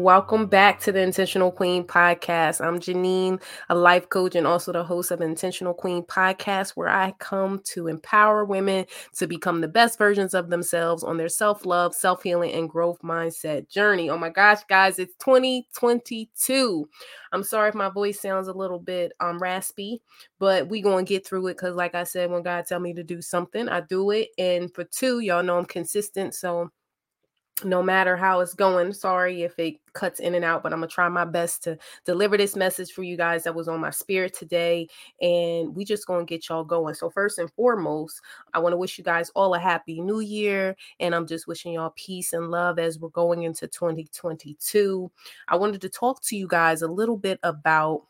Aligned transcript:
Welcome 0.00 0.46
back 0.46 0.80
to 0.80 0.92
the 0.92 1.02
Intentional 1.02 1.52
Queen 1.52 1.84
podcast. 1.84 2.64
I'm 2.66 2.80
Janine, 2.80 3.38
a 3.68 3.74
life 3.74 4.08
coach 4.08 4.34
and 4.34 4.46
also 4.46 4.72
the 4.72 4.82
host 4.82 5.10
of 5.10 5.20
Intentional 5.20 5.74
Queen 5.74 6.02
podcast, 6.02 6.70
where 6.70 6.88
I 6.88 7.12
come 7.18 7.60
to 7.64 7.86
empower 7.86 8.46
women 8.46 8.86
to 9.16 9.26
become 9.26 9.60
the 9.60 9.68
best 9.68 9.98
versions 9.98 10.32
of 10.32 10.48
themselves 10.48 11.04
on 11.04 11.18
their 11.18 11.28
self 11.28 11.66
love, 11.66 11.94
self 11.94 12.22
healing, 12.22 12.52
and 12.52 12.70
growth 12.70 13.02
mindset 13.02 13.68
journey. 13.68 14.08
Oh 14.08 14.16
my 14.16 14.30
gosh, 14.30 14.64
guys, 14.70 14.98
it's 14.98 15.14
2022. 15.16 16.88
I'm 17.34 17.42
sorry 17.42 17.68
if 17.68 17.74
my 17.74 17.90
voice 17.90 18.22
sounds 18.22 18.48
a 18.48 18.54
little 18.54 18.78
bit 18.78 19.12
um 19.20 19.38
raspy, 19.38 20.00
but 20.38 20.66
we 20.70 20.80
gonna 20.80 21.02
get 21.02 21.26
through 21.26 21.48
it 21.48 21.58
because, 21.58 21.76
like 21.76 21.94
I 21.94 22.04
said, 22.04 22.30
when 22.30 22.42
God 22.42 22.64
tell 22.64 22.80
me 22.80 22.94
to 22.94 23.02
do 23.02 23.20
something, 23.20 23.68
I 23.68 23.82
do 23.82 24.12
it. 24.12 24.30
And 24.38 24.74
for 24.74 24.84
two, 24.84 25.20
y'all 25.20 25.42
know 25.42 25.58
I'm 25.58 25.66
consistent, 25.66 26.34
so 26.34 26.70
no 27.64 27.82
matter 27.82 28.16
how 28.16 28.40
it's 28.40 28.54
going. 28.54 28.92
Sorry 28.92 29.42
if 29.42 29.58
it 29.58 29.74
cuts 29.92 30.20
in 30.20 30.34
and 30.34 30.44
out, 30.44 30.62
but 30.62 30.72
I'm 30.72 30.80
gonna 30.80 30.88
try 30.88 31.08
my 31.08 31.24
best 31.24 31.62
to 31.64 31.78
deliver 32.04 32.36
this 32.36 32.56
message 32.56 32.92
for 32.92 33.02
you 33.02 33.16
guys 33.16 33.44
that 33.44 33.54
was 33.54 33.68
on 33.68 33.80
my 33.80 33.90
spirit 33.90 34.34
today. 34.34 34.88
And 35.20 35.74
we 35.74 35.84
just 35.84 36.06
gonna 36.06 36.24
get 36.24 36.48
y'all 36.48 36.64
going. 36.64 36.94
So, 36.94 37.10
first 37.10 37.38
and 37.38 37.52
foremost, 37.52 38.20
I 38.54 38.58
want 38.58 38.72
to 38.72 38.76
wish 38.76 38.98
you 38.98 39.04
guys 39.04 39.30
all 39.34 39.54
a 39.54 39.58
happy 39.58 40.00
new 40.00 40.20
year. 40.20 40.76
And 41.00 41.14
I'm 41.14 41.26
just 41.26 41.46
wishing 41.46 41.72
y'all 41.74 41.94
peace 41.96 42.32
and 42.32 42.50
love 42.50 42.78
as 42.78 42.98
we're 42.98 43.08
going 43.08 43.42
into 43.42 43.66
2022. 43.66 45.10
I 45.48 45.56
wanted 45.56 45.80
to 45.82 45.88
talk 45.88 46.22
to 46.24 46.36
you 46.36 46.46
guys 46.46 46.82
a 46.82 46.88
little 46.88 47.16
bit 47.16 47.38
about 47.42 48.02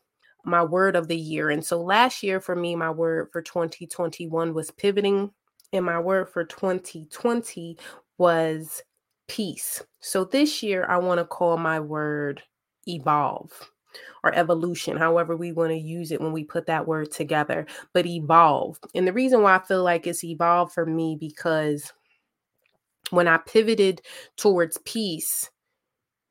my 0.43 0.63
word 0.63 0.95
of 0.95 1.07
the 1.07 1.17
year. 1.17 1.49
And 1.49 1.63
so 1.63 1.81
last 1.81 2.23
year 2.23 2.39
for 2.39 2.55
me, 2.55 2.75
my 2.75 2.89
word 2.89 3.29
for 3.31 3.41
2021 3.41 4.53
was 4.53 4.71
pivoting. 4.71 5.31
And 5.73 5.85
my 5.85 5.99
word 5.99 6.29
for 6.29 6.43
2020 6.43 7.77
was 8.17 8.81
peace. 9.31 9.81
So 10.01 10.25
this 10.25 10.61
year, 10.61 10.85
I 10.89 10.97
want 10.97 11.19
to 11.19 11.25
call 11.25 11.55
my 11.55 11.79
word 11.79 12.43
evolve 12.85 13.49
or 14.25 14.35
evolution, 14.35 14.97
however 14.97 15.37
we 15.37 15.53
want 15.53 15.69
to 15.71 15.77
use 15.77 16.11
it 16.11 16.19
when 16.19 16.33
we 16.33 16.43
put 16.43 16.65
that 16.65 16.85
word 16.85 17.11
together, 17.11 17.65
but 17.93 18.05
evolve. 18.05 18.77
And 18.93 19.07
the 19.07 19.13
reason 19.13 19.41
why 19.41 19.55
I 19.55 19.59
feel 19.59 19.83
like 19.83 20.05
it's 20.05 20.25
evolved 20.25 20.73
for 20.73 20.85
me 20.85 21.15
because 21.17 21.93
when 23.11 23.29
I 23.29 23.37
pivoted 23.37 24.01
towards 24.35 24.77
peace, 24.79 25.49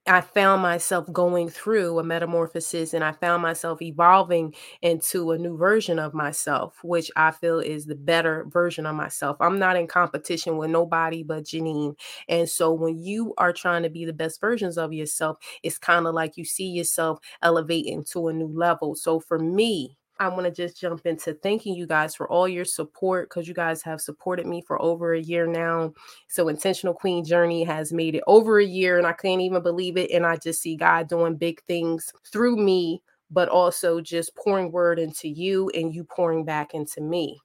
I 0.06 0.22
found 0.22 0.62
myself 0.62 1.12
going 1.12 1.50
through 1.50 1.98
a 1.98 2.02
metamorphosis 2.02 2.94
and 2.94 3.04
I 3.04 3.12
found 3.12 3.42
myself 3.42 3.82
evolving 3.82 4.54
into 4.82 5.30
a 5.30 5.38
new 5.38 5.56
version 5.56 5.98
of 5.98 6.14
myself, 6.14 6.78
which 6.82 7.10
I 7.16 7.30
feel 7.32 7.60
is 7.60 7.84
the 7.84 7.94
better 7.94 8.46
version 8.48 8.86
of 8.86 8.96
myself. 8.96 9.36
I'm 9.40 9.58
not 9.58 9.76
in 9.76 9.86
competition 9.86 10.56
with 10.56 10.70
nobody 10.70 11.22
but 11.22 11.44
Janine. 11.44 11.96
And 12.28 12.48
so 12.48 12.72
when 12.72 12.98
you 12.98 13.34
are 13.38 13.52
trying 13.52 13.82
to 13.84 13.90
be 13.90 14.04
the 14.04 14.12
best 14.14 14.40
versions 14.40 14.78
of 14.78 14.92
yourself, 14.92 15.36
it's 15.62 15.78
kind 15.78 16.06
of 16.06 16.14
like 16.14 16.36
you 16.36 16.44
see 16.44 16.66
yourself 16.68 17.20
elevating 17.42 18.02
to 18.04 18.28
a 18.28 18.32
new 18.32 18.48
level. 18.48 18.96
So 18.96 19.20
for 19.20 19.38
me, 19.38 19.98
I 20.20 20.28
want 20.28 20.44
to 20.44 20.50
just 20.50 20.78
jump 20.78 21.06
into 21.06 21.32
thanking 21.32 21.74
you 21.74 21.86
guys 21.86 22.14
for 22.14 22.30
all 22.30 22.46
your 22.46 22.66
support 22.66 23.30
because 23.30 23.48
you 23.48 23.54
guys 23.54 23.82
have 23.82 24.02
supported 24.02 24.46
me 24.46 24.60
for 24.60 24.80
over 24.80 25.14
a 25.14 25.20
year 25.20 25.46
now. 25.46 25.94
So, 26.28 26.48
Intentional 26.48 26.92
Queen 26.92 27.24
Journey 27.24 27.64
has 27.64 27.90
made 27.90 28.14
it 28.14 28.22
over 28.26 28.60
a 28.60 28.64
year, 28.64 28.98
and 28.98 29.06
I 29.06 29.14
can't 29.14 29.40
even 29.40 29.62
believe 29.62 29.96
it. 29.96 30.10
And 30.10 30.26
I 30.26 30.36
just 30.36 30.60
see 30.60 30.76
God 30.76 31.08
doing 31.08 31.36
big 31.36 31.62
things 31.64 32.12
through 32.30 32.56
me, 32.56 33.02
but 33.30 33.48
also 33.48 34.02
just 34.02 34.36
pouring 34.36 34.70
word 34.70 34.98
into 34.98 35.26
you 35.26 35.70
and 35.70 35.94
you 35.94 36.04
pouring 36.04 36.44
back 36.44 36.74
into 36.74 37.00
me. 37.00 37.40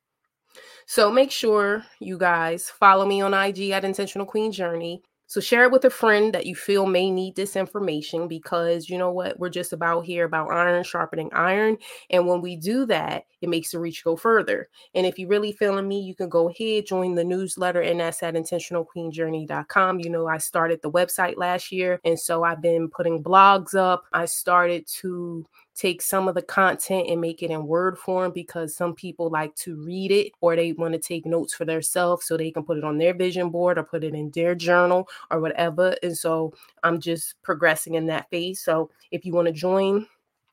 So, 0.86 1.10
make 1.10 1.32
sure 1.32 1.86
you 2.02 2.18
guys 2.18 2.70
follow 2.70 3.06
me 3.06 3.22
on 3.22 3.34
IG 3.34 3.70
at 3.70 3.86
Intentional 3.86 4.26
Queen 4.26 4.52
Journey. 4.52 5.02
So 5.28 5.42
share 5.42 5.64
it 5.64 5.72
with 5.72 5.86
a 5.86 5.90
friend 5.90 6.34
that 6.34 6.46
you 6.46 6.56
feel 6.56 6.86
may 6.86 7.10
need 7.10 7.36
this 7.36 7.56
information 7.56 8.28
because 8.28 8.90
you 8.90 8.98
know 8.98 9.12
what? 9.12 9.40
We're 9.40 9.50
just 9.50 9.74
about 9.74 10.06
here 10.06 10.26
about 10.26 10.52
iron 10.52 10.84
sharpening 10.84 11.30
iron. 11.34 11.78
And 12.10 12.28
when 12.28 12.42
we 12.42 12.56
do 12.56 12.86
that, 12.88 13.26
it 13.46 13.50
makes 13.50 13.72
the 13.72 13.80
reach 13.80 14.04
go 14.04 14.16
further. 14.16 14.70
And 14.96 15.06
if 15.06 15.20
you're 15.20 15.30
really 15.30 15.52
feeling 15.52 15.88
me, 15.88 16.02
you 16.02 16.16
can 16.16 16.30
go 16.30 16.50
ahead, 16.50 16.88
join 16.88 17.14
the 17.14 17.24
newsletter, 17.24 17.82
and 17.82 18.00
that's 18.00 18.24
at 18.24 18.34
intentionalqueenjourney.com. 18.34 20.00
You 20.00 20.10
know, 20.10 20.28
I 20.28 20.40
started 20.40 20.82
the 20.82 20.90
website 20.90 21.38
last 21.38 21.72
year, 21.72 22.02
and 22.04 22.20
so 22.20 22.44
I've 22.44 22.60
been 22.60 22.90
putting 22.90 23.24
blogs 23.24 23.76
up. 23.76 24.06
I 24.14 24.26
started 24.26 24.88
to 25.02 25.46
take 25.76 26.02
some 26.02 26.28
of 26.28 26.34
the 26.34 26.42
content 26.42 27.08
and 27.08 27.22
make 27.22 27.44
it 27.44 27.52
in 27.52 27.68
word 27.68 28.00
form 28.00 28.32
because 28.32 28.76
some 28.76 28.96
people 28.96 29.30
like 29.30 29.54
to 29.56 29.76
read 29.76 30.10
it 30.10 30.32
or 30.42 30.56
they 30.56 30.72
want 30.72 30.94
to 30.94 31.00
take 31.00 31.26
notes 31.26 31.54
for 31.54 31.66
themselves 31.66 32.26
so 32.26 32.36
they 32.36 32.50
can 32.50 32.64
put 32.64 32.78
it 32.78 32.84
on 32.84 32.98
their 32.98 33.14
vision 33.14 33.50
board 33.50 33.78
or 33.78 33.84
put 33.84 34.04
it 34.04 34.16
in 34.16 34.32
their 34.32 34.56
journal 34.56 35.08
or 35.30 35.40
whatever. 35.40 35.96
And 36.02 36.18
so 36.18 36.54
I'm 36.82 37.00
just 37.00 37.36
progressing 37.44 37.94
in 37.96 38.08
that 38.08 38.30
phase. 38.32 38.62
So 38.62 38.90
if 39.12 39.24
you 39.24 39.34
want 39.34 39.48
to 39.48 39.52
join, 39.52 40.08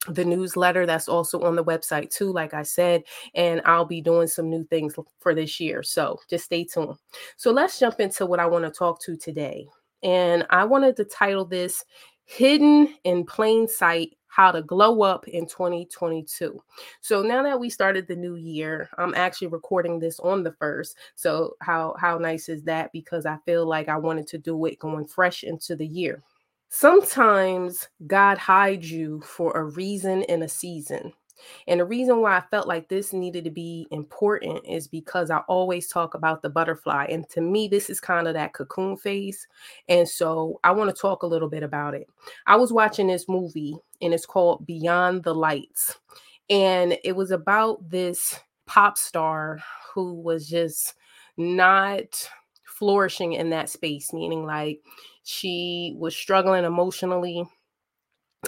the 0.09 0.25
newsletter 0.25 0.85
that's 0.85 1.09
also 1.09 1.41
on 1.43 1.55
the 1.55 1.65
website 1.65 2.11
too 2.11 2.33
like 2.33 2.55
i 2.55 2.63
said 2.63 3.03
and 3.35 3.61
i'll 3.65 3.85
be 3.85 4.01
doing 4.01 4.27
some 4.27 4.51
new 4.51 4.65
things 4.65 4.97
for 5.21 5.35
this 5.35 5.61
year 5.61 5.83
so 5.83 6.19
just 6.29 6.45
stay 6.45 6.65
tuned 6.65 6.97
so 7.37 7.53
let's 7.53 7.79
jump 7.79 8.01
into 8.01 8.27
what 8.27 8.41
i 8.41 8.47
want 8.47 8.65
to 8.65 8.71
talk 8.71 9.01
to 9.01 9.17
today 9.17 9.65
and 10.03 10.45
i 10.51 10.65
wanted 10.65 10.97
to 10.97 11.05
title 11.05 11.45
this 11.45 11.85
hidden 12.25 12.95
in 13.05 13.25
plain 13.25 13.69
sight 13.69 14.17
how 14.33 14.51
to 14.51 14.63
glow 14.63 15.03
up 15.03 15.29
in 15.29 15.47
2022. 15.47 16.59
So 17.03 17.21
now 17.21 17.43
that 17.43 17.61
we 17.61 17.69
started 17.69 18.09
the 18.09 18.17
new 18.17 18.37
year, 18.37 18.89
I'm 18.97 19.15
actually 19.15 19.49
recording 19.49 19.99
this 19.99 20.19
on 20.21 20.43
the 20.43 20.53
first. 20.53 20.97
So 21.17 21.55
how 21.61 21.95
how 21.99 22.17
nice 22.17 22.49
is 22.49 22.63
that 22.63 22.91
because 22.93 23.27
I 23.27 23.37
feel 23.45 23.67
like 23.67 23.91
I 23.91 23.99
wanted 23.99 24.27
to 24.29 24.39
do 24.39 24.65
it 24.65 24.79
going 24.79 25.07
fresh 25.07 25.45
into 25.45 25.77
the 25.77 25.87
year. 25.87 26.23
Sometimes 26.75 27.87
God 28.07 28.39
hides 28.39 28.91
you 28.91 29.21
for 29.21 29.53
a 29.53 29.63
reason 29.63 30.23
and 30.23 30.43
a 30.43 30.49
season. 30.49 31.13
And 31.67 31.79
the 31.79 31.85
reason 31.85 32.23
why 32.23 32.39
I 32.39 32.45
felt 32.51 32.67
like 32.67 32.89
this 32.89 33.13
needed 33.13 33.45
to 33.45 33.51
be 33.51 33.87
important 33.91 34.65
is 34.67 34.89
because 34.89 35.31
I 35.31 35.41
always 35.49 35.87
talk 35.87 36.15
about 36.15 36.41
the 36.41 36.49
butterfly. 36.49 37.09
And 37.11 37.29
to 37.29 37.43
me, 37.43 37.69
this 37.69 37.91
is 37.91 38.01
kind 38.01 38.27
of 38.27 38.33
that 38.33 38.55
cocoon 38.55 38.97
phase. 38.97 39.47
And 39.91 40.09
so 40.09 40.61
I 40.65 40.71
want 40.71 40.89
to 40.89 40.99
talk 40.99 41.25
a 41.25 41.27
little 41.27 41.51
bit 41.51 41.63
about 41.63 41.93
it. 41.93 42.07
I 42.47 42.57
was 42.57 42.73
watching 42.73 43.07
this 43.07 43.29
movie 43.29 43.77
and 44.01 44.15
it's 44.15 44.25
called 44.25 44.67
Beyond 44.67 45.25
the 45.25 45.35
Lights. 45.35 45.99
And 46.49 46.97
it 47.05 47.15
was 47.15 47.33
about 47.33 47.87
this 47.87 48.41
pop 48.65 48.97
star 48.97 49.59
who 49.95 50.15
was 50.15 50.49
just 50.49 50.95
not 51.37 52.31
flourishing 52.65 53.35
in 53.35 53.51
that 53.51 53.69
space, 53.69 54.15
meaning 54.15 54.47
like 54.47 54.81
she 55.25 55.95
was 55.99 56.15
struggling 56.17 56.65
emotionally 56.65 57.45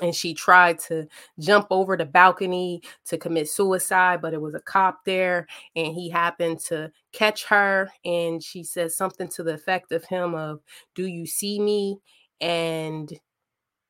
and 0.02 0.14
she 0.14 0.34
tried 0.34 0.78
to 0.78 1.06
jump 1.38 1.68
over 1.70 1.96
the 1.96 2.04
balcony 2.04 2.82
to 3.04 3.16
commit 3.16 3.48
suicide 3.48 4.20
but 4.20 4.34
it 4.34 4.40
was 4.40 4.54
a 4.54 4.60
cop 4.60 5.04
there 5.04 5.46
and 5.76 5.94
he 5.94 6.08
happened 6.08 6.58
to 6.58 6.90
catch 7.12 7.44
her 7.44 7.88
and 8.04 8.42
she 8.42 8.64
said 8.64 8.90
something 8.90 9.28
to 9.28 9.42
the 9.42 9.54
effect 9.54 9.92
of 9.92 10.04
him 10.04 10.34
of 10.34 10.60
do 10.94 11.06
you 11.06 11.26
see 11.26 11.60
me? 11.60 11.98
and 12.40 13.18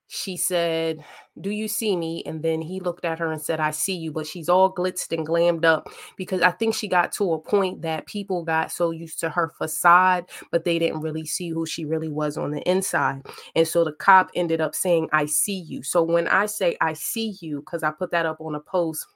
she 0.06 0.37
said, 0.37 1.03
Do 1.41 1.50
you 1.50 1.66
see 1.66 1.97
me? 1.97 2.22
And 2.26 2.42
then 2.42 2.60
he 2.60 2.78
looked 2.78 3.04
at 3.04 3.19
her 3.19 3.32
and 3.32 3.41
said, 3.41 3.59
I 3.59 3.70
see 3.70 3.97
you. 3.97 4.12
But 4.12 4.26
she's 4.26 4.48
all 4.48 4.72
glitzed 4.72 5.16
and 5.16 5.26
glammed 5.26 5.65
up 5.65 5.88
because 6.16 6.42
I 6.42 6.50
think 6.50 6.75
she 6.75 6.88
got 6.88 7.12
to 7.12 7.32
a 7.32 7.38
point 7.38 7.82
that 7.82 8.06
people 8.06 8.44
got 8.44 8.70
so 8.70 8.91
used 8.91 9.19
to 9.20 9.31
her 9.31 9.48
facade, 9.48 10.26
but 10.50 10.65
they 10.65 10.78
didn't 10.78 11.00
really 11.00 11.25
see 11.25 11.48
who 11.48 11.66
she 11.66 11.84
really 11.84 12.09
was 12.09 12.37
on 12.37 12.50
the 12.50 12.62
inside. 12.69 13.22
And 13.54 13.66
so 13.66 13.84
the 13.84 13.92
cop 13.92 14.31
ended 14.34 14.60
up 14.60 14.75
saying, 14.75 15.09
I 15.12 15.26
see 15.26 15.59
you. 15.59 15.82
So 15.82 16.03
when 16.03 16.28
I 16.28 16.47
say 16.47 16.76
I 16.81 16.92
see 16.92 17.36
you, 17.41 17.60
because 17.60 17.82
I 17.82 17.91
put 17.91 18.10
that 18.10 18.26
up 18.26 18.41
on 18.41 18.54
a 18.54 18.60
post 18.60 19.06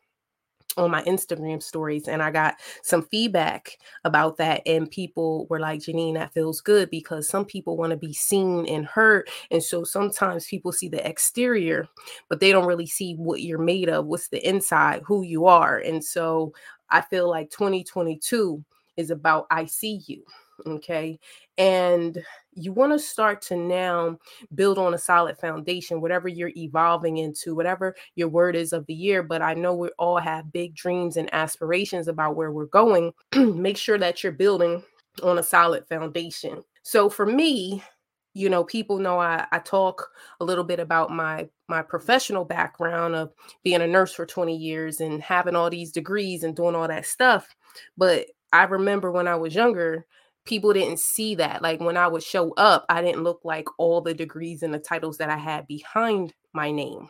on 0.78 0.90
my 0.90 1.02
Instagram 1.02 1.62
stories 1.62 2.08
and 2.08 2.22
I 2.22 2.30
got 2.30 2.56
some 2.82 3.02
feedback 3.02 3.78
about 4.04 4.36
that 4.38 4.62
and 4.66 4.90
people 4.90 5.46
were 5.50 5.60
like 5.60 5.80
Janine 5.80 6.14
that 6.14 6.32
feels 6.32 6.60
good 6.60 6.90
because 6.90 7.28
some 7.28 7.44
people 7.44 7.76
want 7.76 7.90
to 7.90 7.96
be 7.96 8.12
seen 8.12 8.66
and 8.66 8.86
heard 8.86 9.28
and 9.50 9.62
so 9.62 9.84
sometimes 9.84 10.46
people 10.46 10.72
see 10.72 10.88
the 10.88 11.06
exterior 11.06 11.86
but 12.28 12.40
they 12.40 12.52
don't 12.52 12.66
really 12.66 12.86
see 12.86 13.14
what 13.14 13.42
you're 13.42 13.58
made 13.58 13.88
of 13.88 14.06
what's 14.06 14.28
the 14.28 14.46
inside 14.48 15.02
who 15.04 15.22
you 15.22 15.46
are 15.46 15.78
and 15.78 16.02
so 16.04 16.52
I 16.90 17.02
feel 17.02 17.28
like 17.28 17.50
2022 17.50 18.64
is 18.96 19.10
about 19.10 19.46
I 19.50 19.66
see 19.66 20.02
you 20.06 20.24
okay? 20.66 21.18
And 21.56 22.22
you 22.54 22.72
want 22.72 22.92
to 22.92 22.98
start 22.98 23.40
to 23.42 23.56
now 23.56 24.18
build 24.54 24.78
on 24.78 24.94
a 24.94 24.98
solid 24.98 25.38
foundation 25.38 26.00
whatever 26.00 26.26
you're 26.28 26.52
evolving 26.56 27.18
into 27.18 27.54
whatever 27.54 27.94
your 28.16 28.28
word 28.28 28.56
is 28.56 28.72
of 28.72 28.84
the 28.86 28.94
year 28.94 29.22
but 29.22 29.40
i 29.40 29.54
know 29.54 29.72
we 29.74 29.88
all 29.96 30.18
have 30.18 30.52
big 30.52 30.74
dreams 30.74 31.16
and 31.16 31.32
aspirations 31.32 32.08
about 32.08 32.34
where 32.34 32.50
we're 32.50 32.66
going 32.66 33.12
make 33.36 33.76
sure 33.76 33.96
that 33.96 34.24
you're 34.24 34.32
building 34.32 34.82
on 35.22 35.38
a 35.38 35.42
solid 35.42 35.86
foundation. 35.88 36.62
So 36.82 37.08
for 37.08 37.26
me 37.26 37.82
you 38.34 38.48
know 38.48 38.62
people 38.62 38.98
know 38.98 39.18
I, 39.18 39.46
I 39.50 39.58
talk 39.58 40.10
a 40.40 40.44
little 40.44 40.62
bit 40.62 40.78
about 40.78 41.10
my 41.10 41.48
my 41.66 41.82
professional 41.82 42.44
background 42.44 43.14
of 43.14 43.32
being 43.64 43.80
a 43.80 43.86
nurse 43.86 44.14
for 44.14 44.26
20 44.26 44.54
years 44.54 45.00
and 45.00 45.22
having 45.22 45.56
all 45.56 45.70
these 45.70 45.90
degrees 45.90 46.44
and 46.44 46.54
doing 46.54 46.74
all 46.74 46.86
that 46.86 47.06
stuff 47.06 47.48
but 47.96 48.26
i 48.52 48.64
remember 48.64 49.10
when 49.10 49.26
i 49.26 49.34
was 49.34 49.54
younger 49.54 50.06
people 50.44 50.72
didn't 50.72 51.00
see 51.00 51.34
that. 51.36 51.62
Like 51.62 51.80
when 51.80 51.96
I 51.96 52.08
would 52.08 52.22
show 52.22 52.52
up, 52.54 52.84
I 52.88 53.02
didn't 53.02 53.24
look 53.24 53.40
like 53.44 53.66
all 53.78 54.00
the 54.00 54.14
degrees 54.14 54.62
and 54.62 54.72
the 54.72 54.78
titles 54.78 55.18
that 55.18 55.30
I 55.30 55.36
had 55.36 55.66
behind 55.66 56.34
my 56.52 56.70
name. 56.70 57.08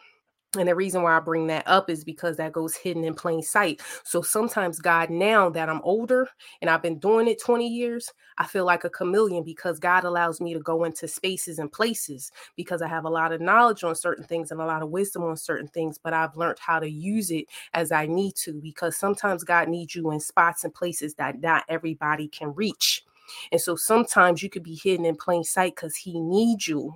And 0.56 0.66
the 0.66 0.74
reason 0.74 1.02
why 1.02 1.14
I 1.14 1.20
bring 1.20 1.46
that 1.48 1.68
up 1.68 1.90
is 1.90 2.04
because 2.04 2.38
that 2.38 2.52
goes 2.52 2.74
hidden 2.74 3.04
in 3.04 3.14
plain 3.14 3.42
sight. 3.42 3.82
So 4.02 4.22
sometimes, 4.22 4.78
God, 4.78 5.10
now 5.10 5.50
that 5.50 5.68
I'm 5.68 5.82
older 5.82 6.26
and 6.62 6.70
I've 6.70 6.80
been 6.80 6.98
doing 6.98 7.28
it 7.28 7.40
20 7.40 7.68
years, 7.68 8.10
I 8.38 8.46
feel 8.46 8.64
like 8.64 8.84
a 8.84 8.90
chameleon 8.90 9.44
because 9.44 9.78
God 9.78 10.04
allows 10.04 10.40
me 10.40 10.54
to 10.54 10.60
go 10.60 10.84
into 10.84 11.06
spaces 11.06 11.58
and 11.58 11.70
places 11.70 12.32
because 12.56 12.80
I 12.80 12.88
have 12.88 13.04
a 13.04 13.10
lot 13.10 13.32
of 13.32 13.42
knowledge 13.42 13.84
on 13.84 13.94
certain 13.94 14.24
things 14.24 14.50
and 14.50 14.60
a 14.60 14.64
lot 14.64 14.82
of 14.82 14.88
wisdom 14.88 15.22
on 15.22 15.36
certain 15.36 15.68
things, 15.68 15.98
but 15.98 16.14
I've 16.14 16.36
learned 16.36 16.58
how 16.60 16.78
to 16.78 16.90
use 16.90 17.30
it 17.30 17.44
as 17.74 17.92
I 17.92 18.06
need 18.06 18.34
to 18.36 18.54
because 18.54 18.96
sometimes 18.96 19.44
God 19.44 19.68
needs 19.68 19.94
you 19.94 20.10
in 20.12 20.18
spots 20.18 20.64
and 20.64 20.72
places 20.72 21.12
that 21.14 21.42
not 21.42 21.64
everybody 21.68 22.26
can 22.26 22.54
reach. 22.54 23.04
And 23.52 23.60
so 23.60 23.76
sometimes 23.76 24.42
you 24.42 24.50
could 24.50 24.62
be 24.62 24.78
hidden 24.82 25.04
in 25.04 25.16
plain 25.16 25.44
sight 25.44 25.74
because 25.76 25.96
He 25.96 26.20
needs 26.20 26.68
you 26.68 26.94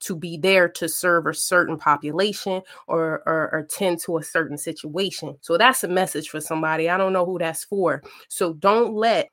to 0.00 0.16
be 0.16 0.36
there 0.36 0.68
to 0.68 0.88
serve 0.88 1.26
a 1.26 1.34
certain 1.34 1.78
population 1.78 2.60
or, 2.86 3.22
or, 3.26 3.50
or 3.52 3.66
tend 3.70 3.98
to 4.00 4.18
a 4.18 4.22
certain 4.22 4.58
situation. 4.58 5.36
So 5.40 5.56
that's 5.56 5.82
a 5.84 5.88
message 5.88 6.28
for 6.28 6.40
somebody. 6.40 6.90
I 6.90 6.98
don't 6.98 7.12
know 7.12 7.24
who 7.24 7.38
that's 7.38 7.64
for. 7.64 8.02
So 8.28 8.52
don't 8.52 8.94
let 8.94 9.30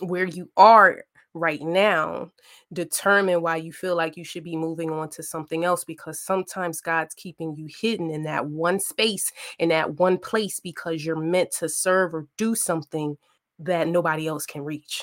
where 0.00 0.24
you 0.24 0.50
are 0.56 1.04
right 1.34 1.60
now 1.60 2.30
determine 2.72 3.42
why 3.42 3.56
you 3.56 3.72
feel 3.72 3.96
like 3.96 4.16
you 4.16 4.24
should 4.24 4.44
be 4.44 4.56
moving 4.56 4.90
on 4.90 5.10
to 5.10 5.22
something 5.22 5.64
else 5.64 5.84
because 5.84 6.20
sometimes 6.20 6.80
God's 6.80 7.14
keeping 7.14 7.54
you 7.56 7.68
hidden 7.68 8.10
in 8.10 8.22
that 8.22 8.46
one 8.46 8.78
space 8.78 9.32
in 9.58 9.68
that 9.70 9.94
one 9.98 10.16
place 10.16 10.60
because 10.60 11.04
you're 11.04 11.16
meant 11.16 11.50
to 11.58 11.68
serve 11.68 12.14
or 12.14 12.28
do 12.38 12.54
something 12.54 13.18
that 13.58 13.88
nobody 13.88 14.28
else 14.28 14.46
can 14.46 14.62
reach. 14.62 15.02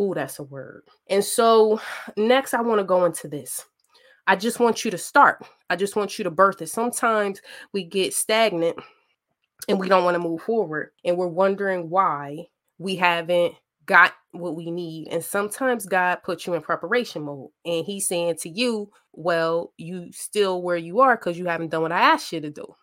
Oh, 0.00 0.14
that's 0.14 0.38
a 0.38 0.44
word. 0.44 0.84
And 1.10 1.22
so 1.22 1.78
next 2.16 2.54
I 2.54 2.62
want 2.62 2.78
to 2.78 2.84
go 2.84 3.04
into 3.04 3.28
this. 3.28 3.66
I 4.26 4.34
just 4.34 4.58
want 4.58 4.82
you 4.82 4.90
to 4.92 4.96
start. 4.96 5.44
I 5.68 5.76
just 5.76 5.94
want 5.94 6.16
you 6.16 6.24
to 6.24 6.30
birth 6.30 6.62
it. 6.62 6.68
Sometimes 6.68 7.42
we 7.74 7.84
get 7.84 8.14
stagnant 8.14 8.78
and 9.68 9.78
we 9.78 9.90
don't 9.90 10.04
want 10.04 10.14
to 10.14 10.18
move 10.18 10.40
forward 10.40 10.92
and 11.04 11.18
we're 11.18 11.26
wondering 11.26 11.90
why 11.90 12.46
we 12.78 12.96
haven't 12.96 13.54
got 13.84 14.14
what 14.32 14.56
we 14.56 14.70
need. 14.70 15.08
And 15.08 15.22
sometimes 15.22 15.84
God 15.84 16.22
puts 16.22 16.46
you 16.46 16.54
in 16.54 16.62
preparation 16.62 17.20
mode 17.22 17.50
and 17.66 17.84
he's 17.84 18.08
saying 18.08 18.36
to 18.36 18.48
you, 18.48 18.90
well, 19.12 19.74
you 19.76 20.12
still 20.12 20.62
where 20.62 20.78
you 20.78 21.00
are 21.00 21.14
because 21.14 21.38
you 21.38 21.44
haven't 21.44 21.72
done 21.72 21.82
what 21.82 21.92
I 21.92 22.00
asked 22.00 22.32
you 22.32 22.40
to 22.40 22.50
do. 22.50 22.74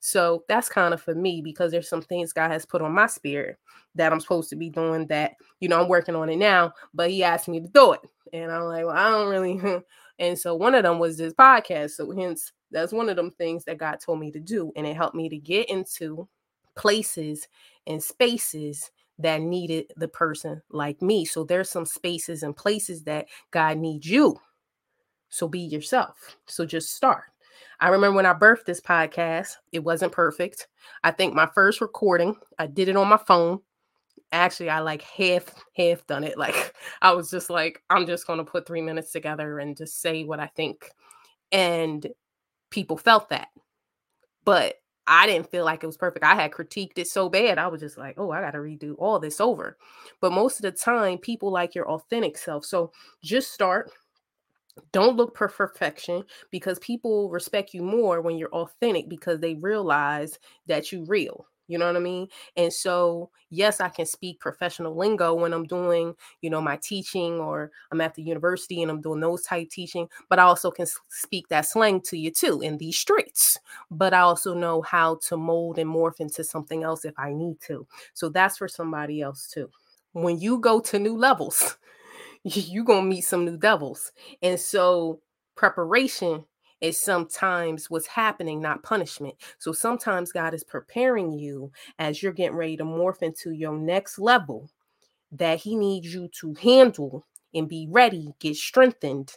So 0.00 0.44
that's 0.48 0.68
kind 0.68 0.94
of 0.94 1.02
for 1.02 1.14
me 1.14 1.40
because 1.42 1.70
there's 1.70 1.88
some 1.88 2.02
things 2.02 2.32
God 2.32 2.50
has 2.50 2.64
put 2.64 2.82
on 2.82 2.92
my 2.92 3.06
spirit 3.06 3.58
that 3.94 4.12
I'm 4.12 4.20
supposed 4.20 4.50
to 4.50 4.56
be 4.56 4.70
doing 4.70 5.06
that, 5.08 5.34
you 5.60 5.68
know, 5.68 5.80
I'm 5.80 5.88
working 5.88 6.14
on 6.14 6.28
it 6.28 6.36
now, 6.36 6.72
but 6.94 7.10
he 7.10 7.24
asked 7.24 7.48
me 7.48 7.60
to 7.60 7.68
do 7.68 7.92
it. 7.92 8.00
And 8.32 8.50
I'm 8.50 8.64
like, 8.64 8.84
well, 8.84 8.96
I 8.96 9.10
don't 9.10 9.28
really 9.28 9.82
And 10.18 10.38
so 10.38 10.54
one 10.54 10.74
of 10.74 10.82
them 10.82 10.98
was 10.98 11.16
this 11.16 11.34
podcast. 11.34 11.90
So 11.92 12.10
hence 12.10 12.52
that's 12.70 12.92
one 12.92 13.08
of 13.08 13.16
them 13.16 13.30
things 13.30 13.64
that 13.64 13.78
God 13.78 14.00
told 14.00 14.20
me 14.20 14.30
to 14.32 14.40
do. 14.40 14.72
And 14.76 14.86
it 14.86 14.96
helped 14.96 15.14
me 15.14 15.28
to 15.28 15.36
get 15.36 15.68
into 15.68 16.28
places 16.74 17.46
and 17.86 18.02
spaces 18.02 18.90
that 19.18 19.40
needed 19.40 19.86
the 19.96 20.08
person 20.08 20.62
like 20.70 21.00
me. 21.00 21.24
So 21.24 21.44
there's 21.44 21.70
some 21.70 21.86
spaces 21.86 22.42
and 22.42 22.56
places 22.56 23.04
that 23.04 23.26
God 23.50 23.78
needs 23.78 24.08
you. 24.08 24.38
So 25.28 25.48
be 25.48 25.60
yourself. 25.60 26.36
So 26.46 26.64
just 26.64 26.94
start. 26.94 27.24
I 27.80 27.88
remember 27.88 28.16
when 28.16 28.26
I 28.26 28.32
birthed 28.32 28.64
this 28.64 28.80
podcast, 28.80 29.56
it 29.72 29.80
wasn't 29.80 30.12
perfect. 30.12 30.68
I 31.04 31.10
think 31.10 31.34
my 31.34 31.46
first 31.54 31.80
recording, 31.80 32.36
I 32.58 32.66
did 32.66 32.88
it 32.88 32.96
on 32.96 33.08
my 33.08 33.18
phone 33.18 33.60
actually 34.32 34.70
I 34.70 34.80
like 34.80 35.02
half 35.02 35.44
half 35.76 36.06
done 36.06 36.24
it. 36.24 36.36
Like 36.46 36.74
I 37.02 37.12
was 37.12 37.30
just 37.30 37.50
like, 37.50 37.82
I'm 37.90 38.06
just 38.06 38.26
gonna 38.26 38.44
put 38.44 38.66
three 38.66 38.82
minutes 38.82 39.10
together 39.12 39.58
and 39.58 39.76
just 39.76 40.00
say 40.00 40.24
what 40.24 40.40
I 40.40 40.46
think. 40.48 40.90
And 41.50 42.06
people 42.70 42.96
felt 42.96 43.30
that. 43.30 43.48
But 44.44 44.76
I 45.08 45.26
didn't 45.26 45.50
feel 45.50 45.64
like 45.64 45.82
it 45.82 45.86
was 45.86 45.96
perfect. 45.96 46.24
I 46.24 46.34
had 46.34 46.50
critiqued 46.50 46.98
it 46.98 47.06
so 47.06 47.28
bad. 47.28 47.58
I 47.58 47.68
was 47.68 47.80
just 47.80 47.96
like, 47.96 48.16
oh, 48.18 48.30
I 48.30 48.40
got 48.40 48.52
to 48.52 48.58
redo 48.58 48.96
all 48.98 49.18
this 49.18 49.40
over. 49.40 49.76
But 50.20 50.32
most 50.32 50.56
of 50.56 50.62
the 50.62 50.72
time, 50.72 51.18
people 51.18 51.50
like 51.50 51.74
your 51.74 51.88
authentic 51.88 52.36
self. 52.36 52.64
So 52.64 52.92
just 53.22 53.52
start. 53.52 53.90
Don't 54.92 55.16
look 55.16 55.36
for 55.36 55.48
perfection 55.48 56.24
because 56.50 56.78
people 56.80 57.30
respect 57.30 57.74
you 57.74 57.82
more 57.82 58.20
when 58.20 58.36
you're 58.36 58.52
authentic 58.52 59.08
because 59.08 59.40
they 59.40 59.54
realize 59.54 60.38
that 60.66 60.92
you're 60.92 61.04
real. 61.06 61.46
You 61.68 61.78
know 61.78 61.86
what 61.86 61.96
I 61.96 62.00
mean? 62.00 62.28
And 62.56 62.72
so, 62.72 63.30
yes, 63.50 63.80
I 63.80 63.88
can 63.88 64.06
speak 64.06 64.38
professional 64.38 64.96
lingo 64.96 65.34
when 65.34 65.52
I'm 65.52 65.64
doing, 65.64 66.14
you 66.40 66.48
know, 66.48 66.60
my 66.60 66.76
teaching 66.76 67.40
or 67.40 67.72
I'm 67.90 68.00
at 68.00 68.14
the 68.14 68.22
university 68.22 68.82
and 68.82 68.90
I'm 68.90 69.00
doing 69.00 69.18
those 69.20 69.42
type 69.42 69.70
teaching, 69.70 70.08
but 70.28 70.38
I 70.38 70.42
also 70.42 70.70
can 70.70 70.86
speak 71.08 71.48
that 71.48 71.66
slang 71.66 72.00
to 72.02 72.16
you 72.16 72.30
too 72.30 72.60
in 72.60 72.78
these 72.78 72.98
streets. 72.98 73.58
But 73.90 74.14
I 74.14 74.20
also 74.20 74.54
know 74.54 74.82
how 74.82 75.18
to 75.28 75.36
mold 75.36 75.78
and 75.78 75.90
morph 75.90 76.20
into 76.20 76.44
something 76.44 76.84
else 76.84 77.04
if 77.04 77.18
I 77.18 77.32
need 77.32 77.60
to. 77.62 77.86
So 78.14 78.28
that's 78.28 78.58
for 78.58 78.68
somebody 78.68 79.20
else 79.20 79.48
too. 79.52 79.68
When 80.12 80.38
you 80.38 80.58
go 80.58 80.78
to 80.80 80.98
new 81.00 81.16
levels, 81.16 81.76
you're 82.54 82.84
going 82.84 83.04
to 83.04 83.08
meet 83.08 83.22
some 83.22 83.44
new 83.44 83.56
devils. 83.56 84.12
And 84.42 84.58
so, 84.58 85.20
preparation 85.56 86.44
is 86.80 86.98
sometimes 86.98 87.90
what's 87.90 88.06
happening, 88.06 88.60
not 88.60 88.82
punishment. 88.82 89.34
So 89.58 89.72
sometimes 89.72 90.32
God 90.32 90.54
is 90.54 90.62
preparing 90.62 91.32
you 91.32 91.72
as 91.98 92.22
you're 92.22 92.32
getting 92.32 92.56
ready 92.56 92.76
to 92.76 92.84
morph 92.84 93.22
into 93.22 93.52
your 93.52 93.72
next 93.72 94.18
level 94.18 94.70
that 95.32 95.58
He 95.58 95.74
needs 95.74 96.12
you 96.12 96.28
to 96.40 96.54
handle 96.54 97.26
and 97.54 97.68
be 97.68 97.88
ready, 97.90 98.34
get 98.38 98.56
strengthened 98.56 99.32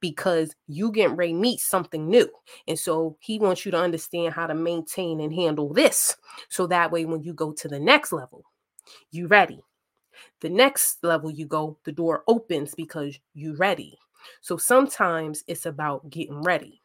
because 0.00 0.54
you 0.68 0.92
getting 0.92 1.16
ready 1.16 1.32
to 1.32 1.38
meet 1.38 1.60
something 1.60 2.08
new. 2.08 2.28
And 2.68 2.78
so 2.78 3.16
he 3.20 3.38
wants 3.38 3.64
you 3.64 3.72
to 3.72 3.78
understand 3.78 4.34
how 4.34 4.46
to 4.46 4.54
maintain 4.54 5.18
and 5.20 5.34
handle 5.34 5.72
this. 5.72 6.14
So 6.50 6.66
that 6.66 6.92
way, 6.92 7.06
when 7.06 7.22
you 7.22 7.32
go 7.32 7.52
to 7.52 7.68
the 7.68 7.80
next 7.80 8.12
level, 8.12 8.44
you 9.10 9.26
ready. 9.26 9.62
The 10.40 10.48
next 10.48 11.02
level 11.02 11.30
you 11.30 11.46
go, 11.46 11.78
the 11.84 11.92
door 11.92 12.24
opens 12.26 12.74
because 12.74 13.18
you're 13.34 13.56
ready. 13.56 13.98
So 14.40 14.56
sometimes 14.56 15.44
it's 15.46 15.66
about 15.66 16.08
getting 16.10 16.42
ready 16.42 16.80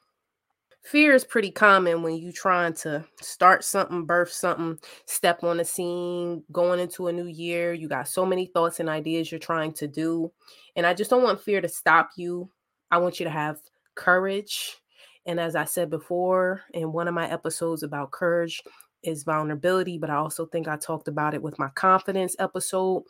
fear 0.84 1.14
is 1.14 1.24
pretty 1.24 1.52
common 1.52 2.02
when 2.02 2.18
you're 2.18 2.32
trying 2.32 2.74
to 2.74 3.06
start 3.22 3.64
something, 3.64 4.06
birth 4.06 4.32
something, 4.32 4.80
step 5.06 5.44
on 5.44 5.58
the 5.58 5.66
scene, 5.66 6.44
going 6.52 6.80
into 6.80 7.08
a 7.08 7.14
new 7.14 7.28
year. 7.28 7.74
You 7.74 7.88
got 7.88 8.08
so 8.08 8.26
many 8.26 8.46
thoughts 8.48 8.80
and 8.80 8.90
ideas 8.90 9.32
you're 9.32 9.40
trying 9.40 9.74
to 9.74 9.88
do. 9.88 10.32
And 10.76 10.86
I 10.86 10.94
just 10.94 11.10
don't 11.10 11.24
want 11.24 11.42
fear 11.42 11.62
to 11.62 11.68
stop 11.68 12.12
you. 12.16 12.50
I 12.92 12.98
want 12.98 13.20
you 13.20 13.26
to 13.26 13.30
have 13.30 13.60
courage. 13.96 14.78
And 15.26 15.40
as 15.40 15.56
I 15.56 15.66
said 15.66 15.90
before 15.90 16.62
in 16.74 16.92
one 16.92 17.08
of 17.08 17.14
my 17.14 17.30
episodes 17.30 17.84
about 17.84 18.12
courage 18.12 18.64
is 19.04 19.24
vulnerability, 19.24 19.98
but 19.98 20.10
I 20.10 20.16
also 20.16 20.46
think 20.46 20.68
I 20.68 20.78
talked 20.78 21.08
about 21.08 21.34
it 21.34 21.42
with 21.42 21.60
my 21.60 21.70
confidence 21.70 22.36
episode 22.40 23.04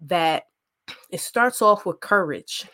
that 0.00 0.44
it 1.10 1.20
starts 1.20 1.62
off 1.62 1.86
with 1.86 2.00
courage 2.00 2.66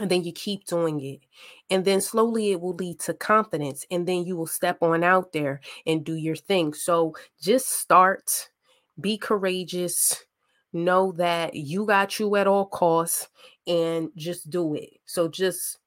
and 0.00 0.10
then 0.10 0.22
you 0.22 0.32
keep 0.32 0.64
doing 0.66 1.00
it 1.00 1.20
and 1.68 1.84
then 1.84 2.00
slowly 2.00 2.52
it 2.52 2.60
will 2.60 2.74
lead 2.74 3.00
to 3.00 3.12
confidence 3.12 3.84
and 3.90 4.06
then 4.06 4.24
you 4.24 4.36
will 4.36 4.46
step 4.46 4.78
on 4.82 5.02
out 5.02 5.32
there 5.32 5.60
and 5.86 6.04
do 6.04 6.14
your 6.14 6.36
thing. 6.36 6.72
So 6.72 7.14
just 7.40 7.68
start 7.68 8.50
be 9.00 9.16
courageous 9.16 10.24
know 10.72 11.12
that 11.12 11.54
you 11.54 11.86
got 11.86 12.18
you 12.18 12.36
at 12.36 12.46
all 12.46 12.66
costs 12.66 13.28
and 13.66 14.10
just 14.16 14.50
do 14.50 14.74
it. 14.74 14.90
So 15.04 15.28
just 15.28 15.78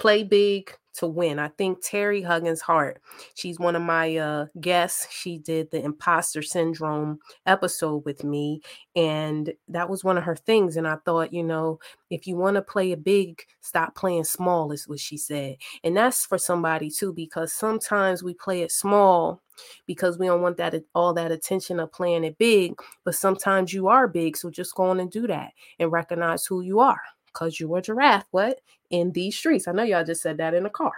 play 0.00 0.24
big 0.24 0.72
to 0.94 1.06
win. 1.06 1.38
I 1.38 1.48
think 1.48 1.78
Terry 1.82 2.22
Huggins 2.22 2.60
Hart, 2.60 3.00
she's 3.34 3.60
one 3.60 3.76
of 3.76 3.82
my 3.82 4.16
uh, 4.16 4.46
guests. 4.60 5.06
She 5.12 5.38
did 5.38 5.70
the 5.70 5.82
imposter 5.82 6.42
syndrome 6.42 7.20
episode 7.46 8.04
with 8.04 8.24
me, 8.24 8.60
and 8.96 9.52
that 9.68 9.88
was 9.88 10.02
one 10.02 10.18
of 10.18 10.24
her 10.24 10.34
things. 10.34 10.76
And 10.76 10.88
I 10.88 10.96
thought, 11.04 11.32
you 11.32 11.44
know, 11.44 11.78
if 12.10 12.26
you 12.26 12.36
want 12.36 12.56
to 12.56 12.62
play 12.62 12.92
a 12.92 12.96
big, 12.96 13.42
stop 13.60 13.94
playing 13.94 14.24
small, 14.24 14.72
is 14.72 14.88
what 14.88 14.98
she 14.98 15.16
said. 15.16 15.56
And 15.84 15.96
that's 15.96 16.26
for 16.26 16.38
somebody 16.38 16.90
too, 16.90 17.12
because 17.12 17.52
sometimes 17.52 18.22
we 18.22 18.34
play 18.34 18.62
it 18.62 18.72
small 18.72 19.42
because 19.86 20.18
we 20.18 20.26
don't 20.26 20.40
want 20.40 20.56
that 20.56 20.74
all 20.94 21.12
that 21.12 21.30
attention 21.30 21.78
of 21.78 21.92
playing 21.92 22.24
it 22.24 22.38
big. 22.38 22.72
But 23.04 23.14
sometimes 23.14 23.72
you 23.72 23.88
are 23.88 24.08
big, 24.08 24.36
so 24.36 24.50
just 24.50 24.74
go 24.74 24.84
on 24.84 24.98
and 24.98 25.10
do 25.10 25.26
that 25.26 25.52
and 25.78 25.92
recognize 25.92 26.46
who 26.46 26.62
you 26.62 26.80
are 26.80 27.00
because 27.32 27.60
you 27.60 27.74
a 27.74 27.82
giraffe. 27.82 28.26
What? 28.30 28.60
In 28.90 29.12
these 29.12 29.36
streets. 29.36 29.68
I 29.68 29.72
know 29.72 29.82
y'all 29.82 30.04
just 30.04 30.22
said 30.22 30.38
that 30.38 30.54
in 30.54 30.64
the 30.64 30.70
car. 30.70 30.92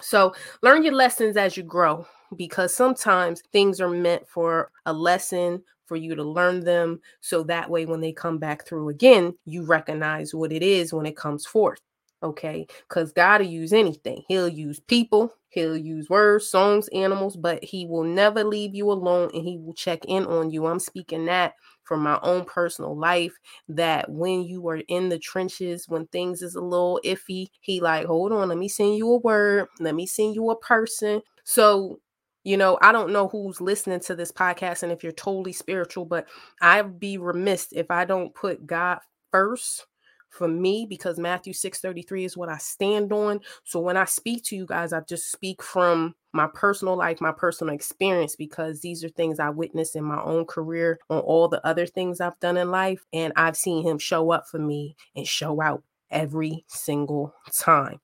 So 0.00 0.34
learn 0.62 0.82
your 0.82 0.94
lessons 0.94 1.36
as 1.36 1.56
you 1.56 1.62
grow 1.62 2.06
because 2.36 2.74
sometimes 2.74 3.42
things 3.52 3.80
are 3.80 3.88
meant 3.88 4.28
for 4.28 4.70
a 4.86 4.92
lesson 4.92 5.62
for 5.86 5.96
you 5.96 6.14
to 6.14 6.24
learn 6.24 6.60
them 6.60 7.00
so 7.20 7.42
that 7.44 7.70
way 7.70 7.86
when 7.86 8.00
they 8.00 8.12
come 8.12 8.38
back 8.38 8.66
through 8.66 8.88
again 8.88 9.34
you 9.44 9.64
recognize 9.64 10.34
what 10.34 10.52
it 10.52 10.62
is 10.62 10.92
when 10.92 11.06
it 11.06 11.16
comes 11.16 11.46
forth 11.46 11.80
okay 12.22 12.66
because 12.88 13.12
god 13.12 13.40
will 13.40 13.48
use 13.48 13.72
anything 13.72 14.22
he'll 14.28 14.48
use 14.48 14.80
people 14.80 15.32
he'll 15.48 15.76
use 15.76 16.08
words 16.08 16.48
songs 16.48 16.88
animals 16.94 17.36
but 17.36 17.62
he 17.62 17.86
will 17.86 18.02
never 18.02 18.42
leave 18.44 18.74
you 18.74 18.90
alone 18.90 19.30
and 19.34 19.44
he 19.44 19.58
will 19.58 19.74
check 19.74 20.04
in 20.06 20.24
on 20.26 20.50
you 20.50 20.66
i'm 20.66 20.80
speaking 20.80 21.26
that 21.26 21.52
from 21.84 22.02
my 22.02 22.18
own 22.22 22.44
personal 22.44 22.96
life 22.96 23.34
that 23.68 24.10
when 24.10 24.42
you 24.44 24.66
are 24.68 24.82
in 24.88 25.08
the 25.08 25.18
trenches, 25.18 25.88
when 25.88 26.06
things 26.08 26.42
is 26.42 26.54
a 26.54 26.60
little 26.60 27.00
iffy, 27.04 27.48
he 27.60 27.80
like, 27.80 28.06
hold 28.06 28.32
on, 28.32 28.48
let 28.48 28.58
me 28.58 28.68
send 28.68 28.96
you 28.96 29.10
a 29.12 29.18
word, 29.18 29.68
let 29.80 29.94
me 29.94 30.06
send 30.06 30.34
you 30.34 30.50
a 30.50 30.58
person. 30.58 31.22
So 31.44 32.00
you 32.44 32.58
know, 32.58 32.78
I 32.82 32.92
don't 32.92 33.10
know 33.10 33.28
who's 33.28 33.60
listening 33.60 34.00
to 34.00 34.14
this 34.14 34.30
podcast 34.30 34.82
and 34.82 34.92
if 34.92 35.02
you're 35.02 35.12
totally 35.12 35.54
spiritual, 35.54 36.04
but 36.04 36.28
I'd 36.60 37.00
be 37.00 37.16
remiss 37.16 37.68
if 37.72 37.90
I 37.90 38.04
don't 38.04 38.34
put 38.34 38.66
God 38.66 38.98
first 39.32 39.86
for 40.34 40.48
me 40.48 40.86
because 40.86 41.18
Matthew 41.18 41.52
6:33 41.52 42.24
is 42.24 42.36
what 42.36 42.48
I 42.48 42.58
stand 42.58 43.12
on. 43.12 43.40
So 43.64 43.80
when 43.80 43.96
I 43.96 44.04
speak 44.04 44.44
to 44.44 44.56
you 44.56 44.66
guys, 44.66 44.92
I 44.92 45.00
just 45.00 45.30
speak 45.30 45.62
from 45.62 46.14
my 46.32 46.48
personal 46.52 46.96
life, 46.96 47.20
my 47.20 47.32
personal 47.32 47.74
experience 47.74 48.34
because 48.34 48.80
these 48.80 49.04
are 49.04 49.08
things 49.08 49.38
I 49.38 49.50
witnessed 49.50 49.94
in 49.96 50.04
my 50.04 50.20
own 50.22 50.44
career 50.46 50.98
on 51.08 51.20
all 51.20 51.48
the 51.48 51.64
other 51.64 51.86
things 51.86 52.20
I've 52.20 52.38
done 52.40 52.56
in 52.56 52.70
life 52.70 53.04
and 53.12 53.32
I've 53.36 53.56
seen 53.56 53.86
him 53.86 53.98
show 53.98 54.32
up 54.32 54.48
for 54.48 54.58
me 54.58 54.96
and 55.14 55.26
show 55.26 55.62
out 55.62 55.84
every 56.10 56.64
single 56.66 57.34
time. 57.52 58.00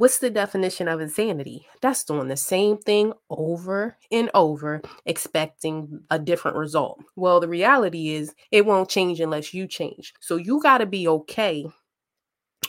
What's 0.00 0.18
the 0.18 0.30
definition 0.30 0.88
of 0.88 0.98
insanity? 1.02 1.66
That's 1.82 2.04
doing 2.04 2.28
the 2.28 2.36
same 2.38 2.78
thing 2.78 3.12
over 3.28 3.98
and 4.10 4.30
over, 4.32 4.80
expecting 5.04 6.00
a 6.10 6.18
different 6.18 6.56
result. 6.56 7.04
Well, 7.16 7.38
the 7.38 7.48
reality 7.48 8.08
is 8.14 8.34
it 8.50 8.64
won't 8.64 8.88
change 8.88 9.20
unless 9.20 9.52
you 9.52 9.66
change. 9.66 10.14
So 10.18 10.36
you 10.36 10.62
got 10.62 10.78
to 10.78 10.86
be 10.86 11.06
okay 11.06 11.66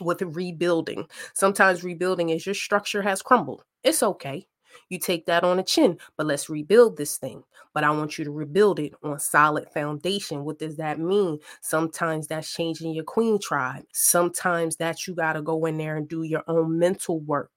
with 0.02 0.22
rebuilding. 0.22 1.08
Sometimes 1.34 1.84
rebuilding 1.84 2.30
is 2.30 2.46
your 2.46 2.56
structure 2.56 3.02
has 3.04 3.22
crumbled. 3.22 3.64
It's 3.84 4.04
okay. 4.04 4.48
You 4.90 5.00
take 5.00 5.26
that 5.26 5.44
on 5.44 5.58
the 5.58 5.64
chin, 5.64 5.98
but 6.18 6.26
let's 6.26 6.50
rebuild 6.50 6.98
this 6.98 7.18
thing. 7.18 7.44
But 7.74 7.84
I 7.84 7.92
want 7.92 8.18
you 8.18 8.26
to 8.26 8.32
rebuild 8.32 8.80
it 8.80 8.94
on 9.04 9.20
solid 9.20 9.70
foundation. 9.70 10.44
What 10.44 10.60
does 10.60 10.76
that 10.78 11.00
mean? 11.00 11.40
Sometimes 11.62 12.28
that's 12.28 12.54
changing 12.54 12.94
your 12.94 13.06
queen 13.06 13.40
tribe. 13.40 13.86
Sometimes 13.94 14.76
that 14.78 15.08
you 15.08 15.16
got 15.16 15.34
to 15.34 15.42
go 15.42 15.66
in 15.66 15.78
there 15.78 15.96
and 15.96 16.08
do 16.08 16.24
your 16.24 16.44
own 16.48 16.78
mental 16.78 17.22
work. 17.22 17.50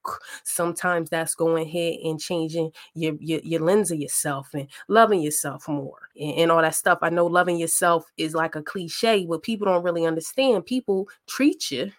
Sometimes 0.45 1.11
that's 1.11 1.35
going 1.35 1.67
ahead 1.67 1.99
and 2.05 2.21
changing 2.21 2.71
your, 2.95 3.15
your, 3.19 3.41
your 3.43 3.61
lens 3.61 3.91
of 3.91 3.99
yourself 3.99 4.51
and 4.55 4.69
loving 4.89 5.21
yourself 5.21 5.67
more 5.67 6.09
and, 6.21 6.35
and 6.35 6.53
all 6.53 6.63
that 6.63 6.77
stuff. 6.77 6.99
I 7.03 7.11
know 7.11 7.27
loving 7.27 7.59
yourself 7.59 8.05
is 8.17 8.35
like 8.35 8.55
a 8.55 8.63
cliche, 8.63 9.27
but 9.27 9.43
people 9.43 9.67
don't 9.67 9.85
really 9.85 10.07
understand. 10.07 10.67
People 10.67 11.09
treat 11.27 11.73
you 11.73 11.91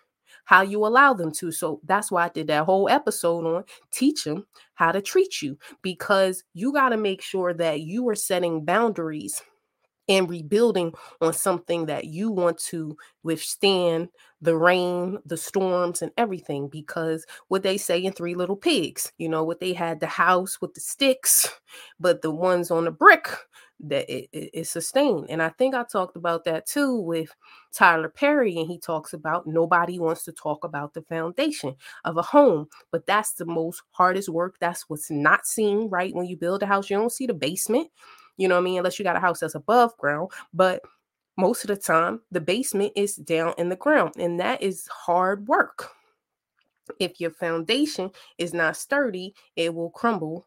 how 0.46 0.62
you 0.62 0.86
allow 0.86 1.14
them 1.14 1.32
to. 1.34 1.52
So 1.52 1.82
that's 1.84 2.12
why 2.12 2.26
I 2.26 2.30
did 2.30 2.48
that 2.48 2.66
whole 2.66 2.90
episode 2.90 3.46
on 3.46 3.64
teach 3.92 4.24
them 4.24 4.46
how 4.76 4.92
to 4.92 5.02
treat 5.02 5.42
you 5.42 5.58
because 5.82 6.44
you 6.54 6.72
got 6.72 6.90
to 6.90 6.98
make 6.98 7.22
sure 7.22 7.54
that 7.54 7.82
you 7.82 8.08
are 8.10 8.16
setting 8.16 8.64
boundaries 8.66 9.42
and 10.08 10.30
rebuilding 10.30 10.94
on 11.22 11.34
something 11.34 11.88
that 11.88 12.06
you 12.06 12.30
want 12.30 12.58
to 12.60 12.96
withstand 13.24 14.10
the 14.42 14.56
rain, 14.56 15.18
the 15.26 15.38
storms, 15.38 16.02
and 16.02 16.12
everything. 16.18 16.68
Because 16.68 17.26
what 17.48 17.64
they 17.64 17.78
say 17.78 18.00
in 18.04 18.14
Three 18.14 18.36
Little 18.36 18.56
Pigs, 18.56 19.12
you 19.18 19.28
know, 19.28 19.44
what 19.44 19.60
they 19.60 19.74
had 19.74 20.00
the 20.00 20.08
house 20.08 20.62
with 20.62 20.74
the 20.76 20.82
sticks, 20.82 21.50
but 22.00 22.22
the 22.22 22.32
ones 22.32 22.70
on 22.70 22.86
the 22.86 22.92
brick 22.92 23.28
that 23.82 24.10
it, 24.10 24.30
it, 24.32 24.50
it 24.54 24.68
sustained. 24.68 25.28
And 25.30 25.42
I 25.42 25.50
think 25.50 25.76
I 25.76 25.84
talked 25.84 26.16
about 26.16 26.44
that 26.46 26.66
too 26.66 26.96
with 26.96 27.30
Tyler 27.74 28.10
Perry, 28.10 28.58
and 28.58 28.68
he 28.68 28.80
talks 28.80 29.14
about 29.14 29.48
nobody 29.48 30.00
wants 30.00 30.24
to 30.24 30.32
talk 30.32 30.64
about 30.64 30.94
the 30.94 31.02
foundation 31.04 31.76
of 32.06 32.18
a 32.18 32.22
home, 32.22 32.68
but 32.92 33.06
that's 33.06 33.34
the 33.34 33.46
most 33.46 33.84
hardest 33.92 34.30
work. 34.30 34.56
That's 34.60 34.90
what's 34.90 35.12
not 35.12 35.46
seen, 35.46 35.90
right? 35.90 36.16
When 36.16 36.26
you 36.26 36.38
build 36.38 36.64
a 36.64 36.66
house, 36.66 36.90
you 36.90 36.98
don't 36.98 37.12
see 37.12 37.28
the 37.28 37.34
basement, 37.34 37.90
you 38.38 38.48
know 38.48 38.56
what 38.56 38.62
I 38.62 38.64
mean? 38.64 38.78
Unless 38.78 39.00
you 39.00 39.04
got 39.04 39.18
a 39.18 39.22
house 39.22 39.40
that's 39.40 39.56
above 39.56 39.96
ground, 39.98 40.32
but 40.54 40.82
most 41.38 41.64
of 41.64 41.68
the 41.68 41.76
time, 41.76 42.22
the 42.32 42.42
basement 42.42 42.94
is 42.96 43.16
down 43.16 43.54
in 43.58 43.70
the 43.70 43.76
ground, 43.76 44.14
and 44.18 44.40
that 44.40 44.62
is 44.62 44.88
hard 44.88 45.48
work. 45.48 45.90
If 47.00 47.20
your 47.20 47.32
foundation 47.32 48.12
is 48.38 48.54
not 48.54 48.78
sturdy, 48.78 49.34
it 49.56 49.74
will 49.74 49.90
crumble 49.90 50.46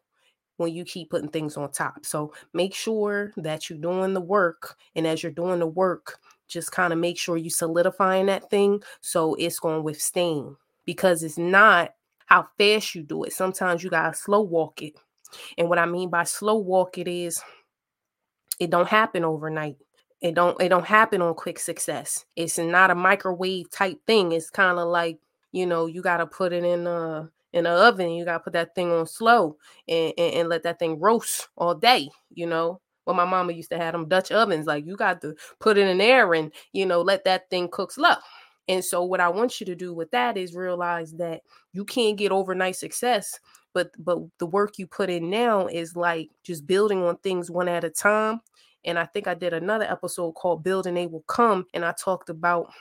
when 0.59 0.73
you 0.73 0.83
keep 0.83 1.09
putting 1.09 1.29
things 1.29 1.57
on 1.57 1.71
top. 1.71 2.05
So 2.05 2.33
make 2.53 2.73
sure 2.73 3.31
that 3.37 3.69
you're 3.69 3.79
doing 3.79 4.13
the 4.13 4.21
work. 4.21 4.77
And 4.95 5.07
as 5.07 5.23
you're 5.23 5.31
doing 5.31 5.59
the 5.59 5.67
work, 5.67 6.19
just 6.47 6.71
kind 6.71 6.91
of 6.91 6.99
make 6.99 7.17
sure 7.17 7.37
you 7.37 7.49
solidifying 7.49 8.25
that 8.25 8.49
thing 8.49 8.83
so 9.01 9.35
it's 9.35 9.59
going 9.59 9.77
to 9.77 9.81
withstand 9.81 10.55
because 10.85 11.23
it's 11.23 11.37
not 11.37 11.93
how 12.25 12.47
fast 12.57 12.93
you 12.95 13.03
do 13.03 13.23
it. 13.23 13.33
Sometimes 13.33 13.83
you 13.83 13.89
got 13.89 14.13
to 14.13 14.19
slow 14.19 14.41
walk 14.41 14.81
it. 14.81 14.95
And 15.57 15.69
what 15.69 15.79
I 15.79 15.85
mean 15.85 16.09
by 16.09 16.23
slow 16.23 16.57
walk 16.57 16.97
it 16.97 17.07
is 17.07 17.41
it 18.59 18.69
don't 18.69 18.87
happen 18.87 19.23
overnight. 19.23 19.77
It 20.21 20.35
don't 20.35 20.61
it 20.61 20.69
don't 20.69 20.85
happen 20.85 21.21
on 21.21 21.33
quick 21.35 21.59
success. 21.59 22.25
It's 22.35 22.57
not 22.57 22.91
a 22.91 22.95
microwave 22.95 23.71
type 23.71 23.99
thing. 24.05 24.33
It's 24.33 24.49
kind 24.49 24.77
of 24.77 24.87
like, 24.89 25.19
you 25.51 25.65
know, 25.65 25.85
you 25.85 26.01
got 26.01 26.17
to 26.17 26.25
put 26.25 26.51
it 26.51 26.63
in 26.63 26.85
a 26.85 27.29
in 27.53 27.63
the 27.63 27.69
oven. 27.69 28.11
You 28.11 28.25
gotta 28.25 28.43
put 28.43 28.53
that 28.53 28.75
thing 28.75 28.91
on 28.91 29.07
slow 29.07 29.57
and, 29.87 30.13
and, 30.17 30.33
and 30.35 30.49
let 30.49 30.63
that 30.63 30.79
thing 30.79 30.99
roast 30.99 31.47
all 31.57 31.75
day, 31.75 32.09
you 32.33 32.45
know. 32.45 32.81
Well, 33.05 33.15
my 33.15 33.25
mama 33.25 33.53
used 33.53 33.71
to 33.71 33.77
have 33.77 33.93
them 33.93 34.07
Dutch 34.07 34.31
ovens. 34.31 34.67
Like 34.67 34.85
you 34.85 34.95
got 34.95 35.21
to 35.21 35.35
put 35.59 35.77
it 35.77 35.87
in 35.87 35.97
there 35.97 36.33
and 36.33 36.51
you 36.73 36.85
know 36.85 37.01
let 37.01 37.23
that 37.23 37.49
thing 37.49 37.67
cook 37.71 37.91
slow. 37.91 38.15
And 38.67 38.85
so 38.85 39.03
what 39.03 39.19
I 39.19 39.29
want 39.29 39.59
you 39.59 39.65
to 39.65 39.75
do 39.75 39.95
with 39.95 40.11
that 40.11 40.37
is 40.37 40.53
realize 40.53 41.13
that 41.13 41.41
you 41.73 41.83
can't 41.85 42.17
get 42.17 42.31
overnight 42.31 42.75
success, 42.75 43.39
but 43.73 43.89
but 43.97 44.19
the 44.37 44.45
work 44.45 44.77
you 44.77 44.85
put 44.85 45.09
in 45.09 45.29
now 45.31 45.65
is 45.65 45.95
like 45.95 46.29
just 46.43 46.67
building 46.67 47.01
on 47.01 47.17
things 47.17 47.49
one 47.49 47.67
at 47.67 47.83
a 47.83 47.89
time. 47.89 48.41
And 48.85 48.99
I 48.99 49.05
think 49.05 49.27
I 49.27 49.33
did 49.33 49.53
another 49.53 49.85
episode 49.85 50.33
called 50.33 50.63
Building 50.63 50.93
They 50.93 51.07
Will 51.07 51.23
Come. 51.27 51.65
And 51.73 51.83
I 51.83 51.93
talked 51.93 52.29
about 52.29 52.71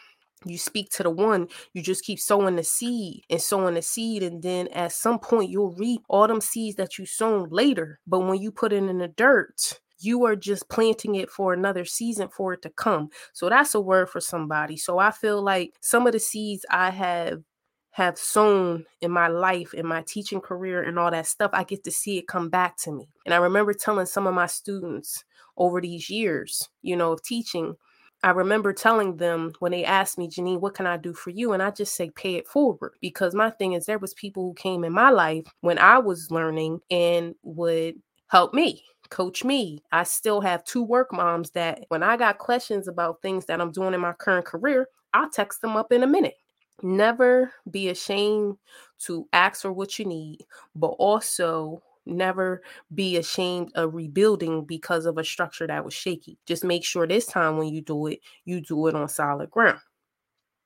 you 0.45 0.59
speak 0.59 0.91
to 0.91 1.03
the 1.03 1.11
one 1.11 1.49
you 1.73 1.83
just 1.83 2.05
keep 2.05 2.19
sowing 2.21 2.57
the 2.57 2.63
seed 2.63 3.25
and 3.31 3.41
sowing 3.41 3.75
the 3.75 3.83
seed 3.83 4.23
and 4.23 4.43
then 4.43 4.69
at 4.69 4.93
some 4.93 5.19
point 5.19 5.51
you'll 5.51 5.73
reap 5.73 6.03
all 6.09 6.27
them 6.29 6.41
seeds 6.41 6.77
that 6.77 6.99
you 6.99 7.07
sown 7.07 7.49
later. 7.51 7.99
But 8.07 8.21
when 8.21 8.41
you 8.41 8.53
put 8.53 8.73
it 8.73 8.77
in 8.77 8.99
the 8.99 9.09
dirt 9.09 9.81
you 10.01 10.25
are 10.25 10.37
just 10.37 10.69
planting 10.69 11.17
it 11.17 11.29
for 11.29 11.53
another 11.53 11.85
season 11.85 12.29
for 12.29 12.53
it 12.53 12.63
to 12.63 12.71
come. 12.71 13.11
So 13.33 13.49
that's 13.49 13.75
a 13.75 13.81
word 13.81 14.09
for 14.09 14.21
somebody. 14.21 14.77
So 14.77 14.99
i 14.99 15.11
feel 15.11 15.43
like 15.43 15.75
some 15.81 16.07
of 16.07 16.13
the 16.13 16.21
seeds 16.21 16.65
i 16.71 16.91
have 16.91 17.43
have 17.91 18.17
sown 18.17 18.85
in 19.01 19.11
my 19.11 19.27
life 19.27 19.75
in 19.75 19.85
my 19.85 20.03
teaching 20.07 20.41
career 20.41 20.83
and 20.83 21.01
all 21.01 21.11
that 21.11 21.27
stuff 21.27 21.51
i 21.53 21.65
get 21.65 21.83
to 21.83 21.91
see 21.91 22.17
it 22.19 22.29
come 22.29 22.49
back 22.49 22.77
to 22.79 22.93
me. 22.93 23.09
And 23.25 23.35
i 23.35 23.39
remember 23.39 23.73
telling 23.73 24.07
some 24.07 24.27
of 24.27 24.35
my 24.35 24.47
students 24.47 25.25
over 25.57 25.81
these 25.81 26.09
years 26.09 26.69
you 26.83 26.97
know 26.97 27.13
of 27.13 27.23
teaching 27.23 27.75
I 28.23 28.31
remember 28.31 28.73
telling 28.73 29.17
them 29.17 29.53
when 29.61 29.73
they 29.73 29.85
asked 29.85 30.19
me, 30.19 30.29
Janine, 30.29 30.61
what 30.61 30.75
can 30.75 30.87
I 30.87 30.97
do 30.97 31.13
for 31.15 31.31
you? 31.31 31.53
And 31.53 31.63
I 31.63 31.71
just 31.71 31.95
say, 31.95 32.11
pay 32.11 32.35
it 32.35 32.49
forward. 32.49 32.95
Because 33.01 33.35
my 33.35 33.51
thing 33.51 33.75
is, 33.75 33.87
there 33.87 33.99
was 33.99 34.15
people 34.15 34.43
who 34.43 34.55
came 34.55 34.85
in 34.85 34.93
my 34.93 35.11
life 35.11 35.47
when 35.61 35.79
I 35.79 35.99
was 35.99 36.31
learning 36.31 36.81
and 36.91 37.35
would 37.43 37.95
help 38.29 38.53
me 38.53 38.83
coach 39.11 39.45
me. 39.45 39.83
I 39.93 40.03
still 40.03 40.41
have 40.41 40.65
two 40.65 40.83
work 40.83 41.13
moms 41.13 41.51
that 41.51 41.85
when 41.89 42.03
I 42.03 42.17
got 42.17 42.39
questions 42.39 42.89
about 42.89 43.23
things 43.23 43.47
that 43.47 43.61
I'm 43.61 43.73
doing 43.73 43.95
in 43.95 44.01
my 44.01 44.13
current 44.13 44.45
career, 44.45 44.89
I'll 45.15 45.31
text 45.31 45.61
them 45.61 45.77
up 45.77 45.93
in 45.93 46.03
a 46.03 46.07
minute. 46.07 46.35
Never 46.83 47.53
be 47.71 47.89
ashamed 47.89 48.57
to 49.01 49.29
ask 49.33 49.63
for 49.63 49.73
what 49.73 49.99
you 49.99 50.05
need, 50.05 50.45
but 50.75 50.89
also 50.89 51.83
never 52.09 52.63
be 52.95 53.17
ashamed 53.17 53.73
of 53.75 53.95
rebuilding 53.95 54.65
because 54.65 55.07
of 55.07 55.19
a 55.19 55.25
structure 55.25 55.67
that 55.67 55.85
was 55.85 55.95
shaky. 55.95 56.39
Just 56.47 56.65
make 56.65 56.85
sure 56.85 57.07
this 57.07 57.27
time 57.27 57.57
when 57.57 57.69
you 57.69 57.81
do 57.81 58.07
it, 58.07 58.21
you 58.45 58.61
do 58.61 58.87
it 58.87 58.95
on 58.95 59.09
solid 59.09 59.51
ground. 59.51 59.81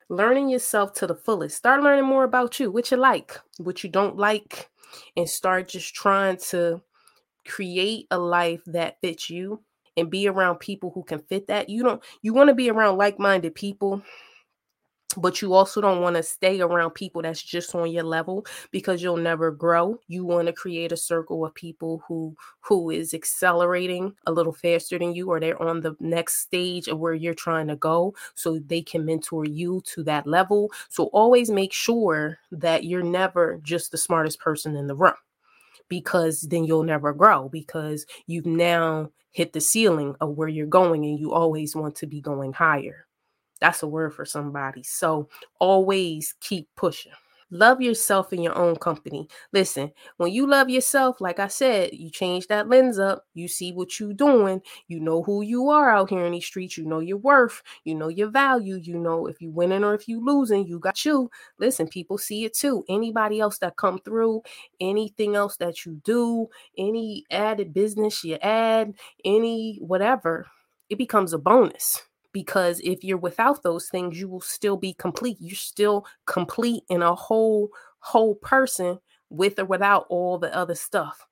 Learning 0.08 0.48
yourself 0.48 0.92
to 0.94 1.06
the 1.06 1.14
fullest. 1.14 1.56
Start 1.56 1.82
learning 1.82 2.04
more 2.04 2.24
about 2.24 2.60
you, 2.60 2.70
what 2.70 2.90
you 2.90 2.96
like, 2.96 3.38
what 3.58 3.82
you 3.82 3.90
don't 3.90 4.16
like, 4.16 4.68
and 5.16 5.28
start 5.28 5.68
just 5.68 5.94
trying 5.94 6.36
to 6.36 6.82
create 7.46 8.06
a 8.10 8.18
life 8.18 8.62
that 8.66 9.00
fits 9.00 9.30
you 9.30 9.62
and 9.96 10.10
be 10.10 10.28
around 10.28 10.58
people 10.58 10.90
who 10.94 11.02
can 11.02 11.18
fit 11.18 11.48
that. 11.48 11.68
You 11.68 11.82
don't 11.82 12.02
you 12.22 12.32
want 12.32 12.48
to 12.48 12.54
be 12.54 12.70
around 12.70 12.98
like-minded 12.98 13.54
people 13.54 14.02
but 15.14 15.42
you 15.42 15.54
also 15.54 15.80
don't 15.80 16.00
want 16.00 16.16
to 16.16 16.22
stay 16.22 16.60
around 16.60 16.92
people 16.92 17.22
that's 17.22 17.42
just 17.42 17.74
on 17.74 17.90
your 17.90 18.02
level 18.04 18.46
because 18.70 19.02
you'll 19.02 19.16
never 19.16 19.50
grow. 19.50 19.98
You 20.08 20.24
want 20.24 20.46
to 20.46 20.52
create 20.52 20.92
a 20.92 20.96
circle 20.96 21.44
of 21.44 21.54
people 21.54 22.02
who 22.06 22.36
who 22.60 22.90
is 22.90 23.14
accelerating 23.14 24.14
a 24.26 24.32
little 24.32 24.52
faster 24.52 24.98
than 24.98 25.14
you 25.14 25.30
or 25.30 25.40
they're 25.40 25.60
on 25.60 25.80
the 25.80 25.96
next 26.00 26.38
stage 26.40 26.88
of 26.88 26.98
where 26.98 27.14
you're 27.14 27.34
trying 27.34 27.68
to 27.68 27.76
go 27.76 28.14
so 28.34 28.58
they 28.58 28.82
can 28.82 29.04
mentor 29.04 29.44
you 29.44 29.82
to 29.86 30.02
that 30.04 30.26
level. 30.26 30.70
So 30.88 31.04
always 31.06 31.50
make 31.50 31.72
sure 31.72 32.38
that 32.50 32.84
you're 32.84 33.02
never 33.02 33.58
just 33.62 33.90
the 33.90 33.98
smartest 33.98 34.40
person 34.40 34.76
in 34.76 34.86
the 34.86 34.94
room 34.94 35.14
because 35.88 36.42
then 36.42 36.64
you'll 36.64 36.84
never 36.84 37.12
grow 37.12 37.48
because 37.48 38.06
you've 38.26 38.46
now 38.46 39.10
hit 39.32 39.52
the 39.52 39.60
ceiling 39.60 40.14
of 40.20 40.36
where 40.36 40.48
you're 40.48 40.66
going 40.66 41.04
and 41.04 41.18
you 41.18 41.32
always 41.32 41.74
want 41.74 41.96
to 41.96 42.06
be 42.06 42.20
going 42.20 42.52
higher 42.52 43.06
that's 43.62 43.84
a 43.84 43.86
word 43.86 44.12
for 44.12 44.24
somebody. 44.24 44.82
So 44.82 45.28
always 45.60 46.34
keep 46.40 46.68
pushing. 46.76 47.12
Love 47.52 47.80
yourself 47.80 48.32
in 48.32 48.42
your 48.42 48.56
own 48.58 48.74
company. 48.74 49.28
Listen, 49.52 49.92
when 50.16 50.32
you 50.32 50.48
love 50.48 50.68
yourself, 50.68 51.20
like 51.20 51.38
I 51.38 51.46
said, 51.46 51.90
you 51.92 52.10
change 52.10 52.48
that 52.48 52.68
lens 52.68 52.98
up, 52.98 53.26
you 53.34 53.46
see 53.46 53.72
what 53.72 54.00
you're 54.00 54.14
doing, 54.14 54.62
you 54.88 54.98
know 54.98 55.22
who 55.22 55.42
you 55.42 55.68
are 55.68 55.90
out 55.90 56.10
here 56.10 56.24
in 56.24 56.32
these 56.32 56.46
streets, 56.46 56.76
you 56.76 56.86
know 56.86 56.98
your 56.98 57.18
worth, 57.18 57.62
you 57.84 57.94
know 57.94 58.08
your 58.08 58.30
value, 58.30 58.76
you 58.82 58.98
know 58.98 59.26
if 59.26 59.40
you 59.40 59.52
winning 59.52 59.84
or 59.84 59.94
if 59.94 60.08
you 60.08 60.24
losing, 60.24 60.66
you 60.66 60.80
got 60.80 61.04
you. 61.04 61.30
Listen, 61.58 61.86
people 61.86 62.18
see 62.18 62.44
it 62.44 62.54
too. 62.54 62.84
Anybody 62.88 63.38
else 63.38 63.58
that 63.58 63.76
come 63.76 63.98
through, 63.98 64.42
anything 64.80 65.36
else 65.36 65.56
that 65.58 65.84
you 65.84 66.00
do, 66.04 66.48
any 66.76 67.26
added 67.30 67.72
business 67.74 68.24
you 68.24 68.36
add, 68.36 68.94
any 69.26 69.78
whatever, 69.82 70.46
it 70.88 70.96
becomes 70.96 71.32
a 71.32 71.38
bonus 71.38 72.02
because 72.32 72.80
if 72.80 73.04
you're 73.04 73.18
without 73.18 73.62
those 73.62 73.88
things 73.88 74.18
you 74.18 74.28
will 74.28 74.40
still 74.40 74.76
be 74.76 74.94
complete. 74.94 75.36
You're 75.40 75.56
still 75.56 76.06
complete 76.26 76.82
in 76.88 77.02
a 77.02 77.14
whole 77.14 77.70
whole 78.00 78.34
person 78.34 78.98
with 79.30 79.58
or 79.58 79.64
without 79.64 80.06
all 80.08 80.38
the 80.38 80.54
other 80.54 80.74
stuff. 80.74 81.26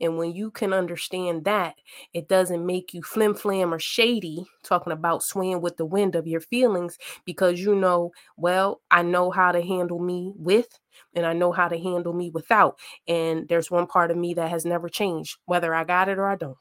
And 0.00 0.18
when 0.18 0.32
you 0.32 0.50
can 0.50 0.72
understand 0.72 1.44
that 1.44 1.76
it 2.12 2.28
doesn't 2.28 2.66
make 2.66 2.92
you 2.92 3.02
flim 3.02 3.34
flam 3.34 3.72
or 3.72 3.78
shady 3.78 4.44
talking 4.64 4.92
about 4.92 5.22
swaying 5.22 5.60
with 5.60 5.76
the 5.76 5.86
wind 5.86 6.16
of 6.16 6.26
your 6.26 6.40
feelings 6.40 6.98
because 7.24 7.60
you 7.60 7.74
know 7.74 8.10
well 8.36 8.80
i 8.90 9.02
know 9.02 9.30
how 9.30 9.52
to 9.52 9.62
handle 9.62 10.00
me 10.00 10.32
with 10.36 10.78
and 11.14 11.24
i 11.24 11.32
know 11.32 11.52
how 11.52 11.68
to 11.68 11.78
handle 11.78 12.12
me 12.12 12.30
without. 12.30 12.78
And 13.06 13.48
there's 13.48 13.70
one 13.70 13.86
part 13.86 14.10
of 14.10 14.16
me 14.16 14.34
that 14.34 14.50
has 14.50 14.64
never 14.64 14.88
changed 14.88 15.38
whether 15.46 15.72
i 15.74 15.84
got 15.84 16.08
it 16.08 16.18
or 16.18 16.28
i 16.28 16.36
don't. 16.36 16.58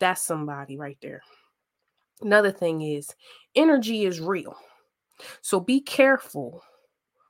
That's 0.00 0.22
somebody 0.22 0.76
right 0.76 0.98
there 1.00 1.22
Another 2.22 2.50
thing 2.50 2.82
is 2.82 3.14
energy 3.54 4.04
is 4.04 4.20
real. 4.20 4.56
So 5.42 5.60
be 5.60 5.80
careful 5.80 6.62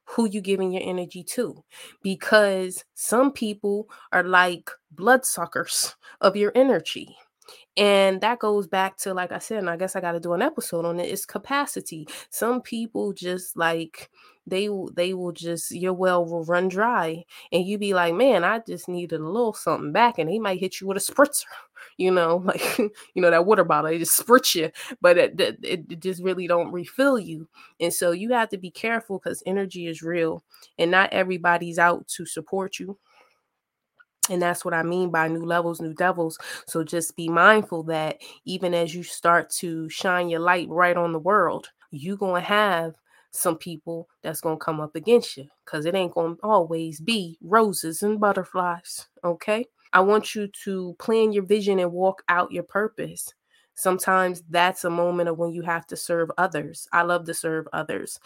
who 0.05 0.29
you 0.29 0.41
giving 0.41 0.73
your 0.73 0.83
energy 0.85 1.23
to 1.23 1.63
because 2.03 2.85
some 2.95 3.33
people 3.33 3.89
are 4.13 4.25
like 4.25 4.71
bloodsuckers 4.91 5.95
of 6.21 6.37
your 6.37 6.53
energy. 6.55 7.17
And 7.77 8.21
that 8.21 8.39
goes 8.39 8.67
back 8.67 8.97
to, 8.99 9.15
like 9.15 9.33
I 9.33 9.39
said, 9.39 9.59
and 9.59 9.71
I 9.71 9.77
guess 9.77 9.97
I 9.97 10.01
got 10.01 10.13
to 10.13 10.21
do 10.21 10.35
an 10.35 10.43
episode 10.43 10.85
on 10.85 11.01
it. 11.01 11.11
It's 11.11 11.27
capacity. 11.27 12.07
Some 12.31 12.61
people 12.61 13.13
just 13.13 13.57
like 13.57 14.11
they 14.51 14.69
will, 14.69 14.91
they 14.93 15.15
will 15.15 15.33
just 15.33 15.71
your 15.71 15.93
well 15.93 16.25
will 16.25 16.45
run 16.45 16.69
dry, 16.69 17.25
and 17.53 17.65
you 17.65 17.79
be 17.79 17.95
like, 17.95 18.15
man, 18.15 18.45
I 18.45 18.61
just 18.67 18.89
needed 18.89 19.21
a 19.21 19.29
little 19.29 19.53
something 19.55 19.93
back, 19.93 20.19
and 20.19 20.29
he 20.29 20.39
might 20.39 20.61
hit 20.61 20.81
you 20.81 20.87
with 20.87 20.97
a 20.97 21.01
spritzer, 21.01 21.45
you 21.97 22.11
know, 22.11 22.37
like 22.45 22.79
you 22.79 22.91
know 23.23 23.31
that 23.31 23.47
water 23.47 23.65
bottle, 23.65 23.91
they 23.91 23.99
just 23.99 24.21
spritz 24.21 24.55
you, 24.55 24.71
but 25.01 25.17
it, 25.17 25.41
it, 25.41 25.59
it 25.63 26.01
just 26.01 26.23
really 26.23 26.47
don't 26.47 26.73
refill 26.73 27.19
you, 27.19 27.49
and 27.81 27.95
so 27.95 28.11
you 28.11 28.33
have 28.33 28.49
to 28.51 28.59
be 28.59 28.71
careful 28.71 29.19
because 29.19 29.43
energy 29.47 29.87
is 29.87 30.03
real, 30.03 30.45
and 30.79 30.91
not 30.91 31.13
everybody's 31.13 31.79
out 31.79 32.07
to 32.09 32.27
support 32.27 32.79
you 32.79 32.99
and 34.29 34.41
that's 34.41 34.65
what 34.65 34.75
I 34.75 34.83
mean 34.83 35.11
by 35.11 35.29
new 35.29 35.45
levels, 35.45 35.81
new 35.81 35.93
devils. 35.93 36.39
So 36.67 36.85
just 36.85 37.17
be 37.17 37.29
mindful 37.29 37.83
that 37.85 38.19
even 38.45 38.75
as 38.75 38.95
you 38.95 39.03
start 39.03 39.51
to 39.59 39.89
shine 39.89 40.29
your 40.29 40.41
light 40.41 40.69
right 40.69 40.97
on 40.97 41.13
the 41.13 41.19
world, 41.19 41.69
you're 41.91 42.17
going 42.17 42.43
to 42.43 42.49
have 42.49 42.95
some 43.33 43.57
people 43.57 44.09
that's 44.23 44.41
going 44.41 44.59
to 44.59 44.65
come 44.65 44.81
up 44.81 44.97
against 44.97 45.37
you 45.37 45.47
because 45.65 45.87
it 45.87 45.95
ain't 45.95 46.15
going 46.15 46.37
to 46.37 46.43
always 46.43 47.01
be 47.01 47.39
roses 47.43 48.03
and 48.03 48.21
butterflies. 48.21 49.07
Okay. 49.25 49.65
I 49.93 50.01
want 50.01 50.35
you 50.35 50.49
to 50.65 50.95
plan 50.99 51.33
your 51.33 51.45
vision 51.45 51.79
and 51.79 51.93
walk 51.93 52.23
out 52.29 52.53
your 52.53 52.63
purpose. 52.63 53.33
Sometimes 53.75 54.43
that's 54.51 54.85
a 54.85 54.91
moment 54.91 55.29
of 55.29 55.39
when 55.39 55.53
you 55.53 55.63
have 55.63 55.87
to 55.89 55.97
serve 55.97 56.31
others. 56.39 56.87
I 56.93 57.03
love 57.03 57.25
to 57.27 57.35
serve 57.35 57.67
others 57.73 58.19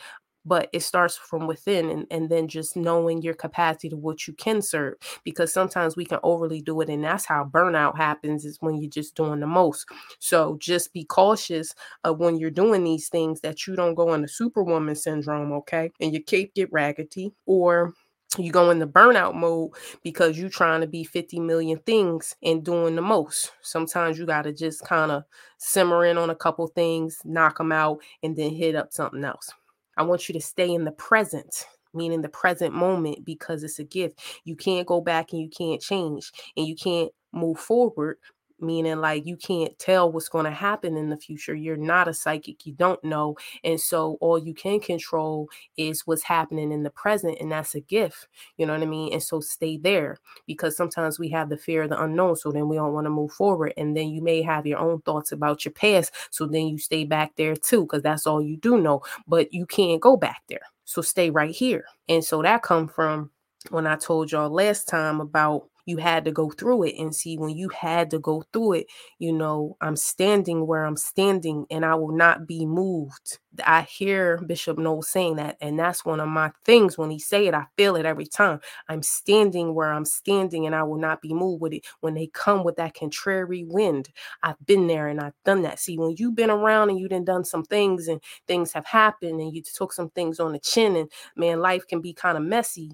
but 0.45 0.69
it 0.73 0.81
starts 0.81 1.17
from 1.17 1.47
within 1.47 1.91
and, 1.91 2.07
and 2.11 2.29
then 2.31 2.49
just 2.49 2.77
knowing 2.77 3.23
your 3.23 3.35
capacity 3.35 3.89
to 3.89 3.97
what 3.97 4.27
you 4.27 4.35
can 4.35 4.61
serve 4.61 4.95
because 5.25 5.53
sometimes 5.53 5.97
we 5.97 6.05
can 6.05 6.19
overly 6.23 6.61
do 6.61 6.81
it 6.81 6.89
and 6.89 7.05
that's 7.05 7.25
how 7.27 7.45
burnout 7.45 7.97
happens 7.97 8.45
is 8.45 8.59
when 8.61 8.77
you're 8.77 8.91
just 8.91 9.15
doing 9.15 9.41
the 9.41 9.47
most 9.47 9.87
so 10.19 10.57
just 10.61 10.93
be 10.93 11.05
cautious 11.05 11.75
of 12.05 12.19
when 12.19 12.37
you're 12.37 12.51
doing 12.51 12.85
these 12.85 13.09
things 13.09 13.41
that 13.41 13.67
you 13.67 13.77
don't 13.77 13.95
go 13.95 14.13
into 14.15 14.29
superwoman 14.29 14.95
syndrome 14.95 15.53
okay 15.53 15.91
and 16.01 16.13
your 16.13 16.23
cape 16.23 16.55
get 16.55 16.73
raggedy 16.73 17.33
or 17.47 17.93
you 18.39 18.51
go 18.51 18.71
in 18.71 18.79
the 18.79 18.87
burnout 18.87 19.35
mode 19.35 19.71
because 20.03 20.39
you're 20.39 20.49
trying 20.49 20.81
to 20.81 20.87
be 20.87 21.05
50 21.05 21.41
million 21.41 21.79
things 21.79 22.35
and 22.43 22.65
doing 22.65 22.97
the 22.97 23.03
most. 23.03 23.53
Sometimes 23.63 24.19
you 24.19 24.27
got 24.27 24.43
to 24.43 24.53
just 24.53 24.85
kind 24.85 25.13
of 25.13 25.25
simmer 25.59 26.05
in 26.05 26.19
on 26.19 26.31
a 26.31 26.35
couple 26.35 26.67
things, 26.67 27.19
knock 27.25 27.59
them 27.59 27.73
out, 27.73 27.99
and 28.23 28.37
then 28.37 28.51
hit 28.51 28.75
up 28.75 28.93
something 28.93 29.25
else. 29.25 29.53
I 29.97 30.03
want 30.03 30.29
you 30.29 30.33
to 30.35 30.41
stay 30.41 30.73
in 30.73 30.85
the 30.85 30.93
present, 30.93 31.67
meaning 31.93 32.23
the 32.23 32.29
present 32.29 32.75
moment, 32.75 33.25
because 33.25 33.63
it's 33.63 33.79
a 33.79 33.85
gift. 33.85 34.21
You 34.45 34.57
can't 34.57 34.87
go 34.87 35.01
back 35.01 35.33
and 35.33 35.41
you 35.41 35.49
can't 35.49 35.81
change 35.81 36.33
and 36.57 36.67
you 36.67 36.77
can't 36.77 37.11
move 37.33 37.59
forward 37.59 38.19
meaning 38.65 39.01
like 39.01 39.27
you 39.27 39.37
can't 39.37 39.79
tell 39.79 40.11
what's 40.11 40.29
going 40.29 40.45
to 40.45 40.51
happen 40.51 40.97
in 40.97 41.11
the 41.11 41.17
future. 41.17 41.55
You're 41.55 41.77
not 41.77 42.09
a 42.09 42.15
psychic, 42.15 42.67
you 42.67 42.73
don't 42.73 43.03
know. 43.05 43.37
And 43.63 43.81
so 43.81 44.17
all 44.21 44.39
you 44.39 44.55
can 44.55 44.81
control 44.81 45.49
is 45.77 46.07
what's 46.07 46.23
happening 46.23 46.73
in 46.73 46.83
the 46.83 46.91
present, 46.91 47.39
and 47.41 47.53
that's 47.53 47.75
a 47.75 47.81
gift. 47.81 48.29
You 48.57 48.67
know 48.67 48.73
what 48.73 48.83
I 48.83 48.87
mean? 48.87 49.13
And 49.13 49.23
so 49.23 49.41
stay 49.41 49.77
there 49.77 50.19
because 50.47 50.77
sometimes 50.77 51.19
we 51.19 51.29
have 51.31 51.49
the 51.49 51.57
fear 51.57 51.83
of 51.83 51.91
the 51.91 52.03
unknown, 52.03 52.37
so 52.37 52.53
then 52.53 52.69
we 52.69 52.77
don't 52.77 52.93
want 52.93 53.07
to 53.07 53.11
move 53.11 53.33
forward. 53.33 53.75
And 53.77 53.97
then 53.97 54.09
you 54.09 54.23
may 54.23 54.43
have 54.43 54.67
your 54.67 54.79
own 54.79 55.01
thoughts 55.03 55.33
about 55.33 55.65
your 55.65 55.73
past, 55.73 56.13
so 56.31 56.47
then 56.47 56.67
you 56.69 56.79
stay 56.79 57.05
back 57.05 57.33
there 57.37 57.57
too, 57.57 57.83
because 57.83 58.03
that's 58.03 58.27
all 58.27 58.43
you 58.43 58.57
do 58.57 58.81
know, 58.81 59.03
but 59.27 59.53
you 59.53 59.67
can't 59.67 60.01
go 60.01 60.17
back 60.17 60.43
there. 60.49 60.63
So 60.85 61.03
stay 61.03 61.31
right 61.31 61.55
here. 61.55 61.85
And 62.09 62.25
so 62.25 62.43
that 62.43 62.63
come 62.63 62.89
from 62.89 63.31
when 63.71 63.87
I 63.87 63.97
told 63.97 64.31
y'all 64.31 64.51
last 64.51 64.89
time 64.89 65.21
about 65.21 65.69
you 65.87 65.97
had 65.99 66.25
to 66.25 66.33
go 66.33 66.51
through 66.51 66.85
it 66.85 66.95
and 66.99 67.15
see 67.15 67.37
when 67.37 67.51
you 67.51 67.69
had 67.69 68.11
to 68.11 68.19
go 68.19 68.43
through 68.53 68.73
it 68.75 68.87
you 69.19 69.33
know 69.33 69.77
i'm 69.81 69.97
standing 69.97 70.67
where 70.67 70.85
i'm 70.85 70.97
standing 70.97 71.67
and 71.71 71.85
i 71.85 71.95
will 71.95 72.13
not 72.13 72.47
be 72.47 72.65
moved. 72.67 73.39
I 73.65 73.83
hear 73.83 74.39
bishop 74.47 74.79
noel 74.79 75.03
saying 75.03 75.37
that 75.37 75.57
and 75.61 75.79
that's 75.79 76.05
one 76.05 76.21
of 76.21 76.29
my 76.29 76.51
things 76.65 76.99
when 76.99 77.11
he 77.11 77.19
say 77.19 77.47
it 77.47 77.55
i 77.55 77.67
feel 77.77 77.97
it 77.97 78.07
every 78.07 78.27
time. 78.27 78.61
I'm 78.89 79.03
standing 79.03 79.75
where 79.75 79.93
i'm 79.93 80.05
standing 80.05 80.67
and 80.67 80.75
i 80.75 80.83
will 80.83 80.99
not 80.99 81.21
be 81.23 81.33
moved 81.35 81.61
with 81.63 81.73
it. 81.73 81.85
When 82.01 82.15
they 82.15 82.27
come 82.29 82.65
with 82.65 82.77
that 82.77 82.95
contrary 82.95 83.65
wind 83.65 84.09
i've 84.43 84.65
been 84.67 84.87
there 84.87 85.09
and 85.09 85.21
i've 85.21 85.35
done 85.45 85.63
that. 85.63 85.79
See 85.79 85.99
when 85.99 86.15
you've 86.19 86.35
been 86.37 86.51
around 86.51 86.91
and 86.91 86.99
you 86.99 87.09
done 87.09 87.25
done 87.25 87.45
some 87.45 87.65
things 87.65 88.09
and 88.09 88.21
things 88.47 88.73
have 88.73 88.87
happened 88.87 89.41
and 89.41 89.55
you 89.55 89.63
took 89.63 89.93
some 89.93 90.11
things 90.11 90.41
on 90.41 90.53
the 90.53 90.59
chin 90.59 90.97
and 90.97 91.11
man 91.37 91.61
life 91.61 91.87
can 91.87 92.01
be 92.01 92.13
kind 92.13 92.37
of 92.37 92.45
messy 92.45 92.93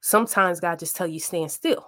sometimes 0.00 0.60
god 0.60 0.78
just 0.78 0.96
tell 0.96 1.06
you 1.06 1.20
stand 1.20 1.50
still 1.50 1.86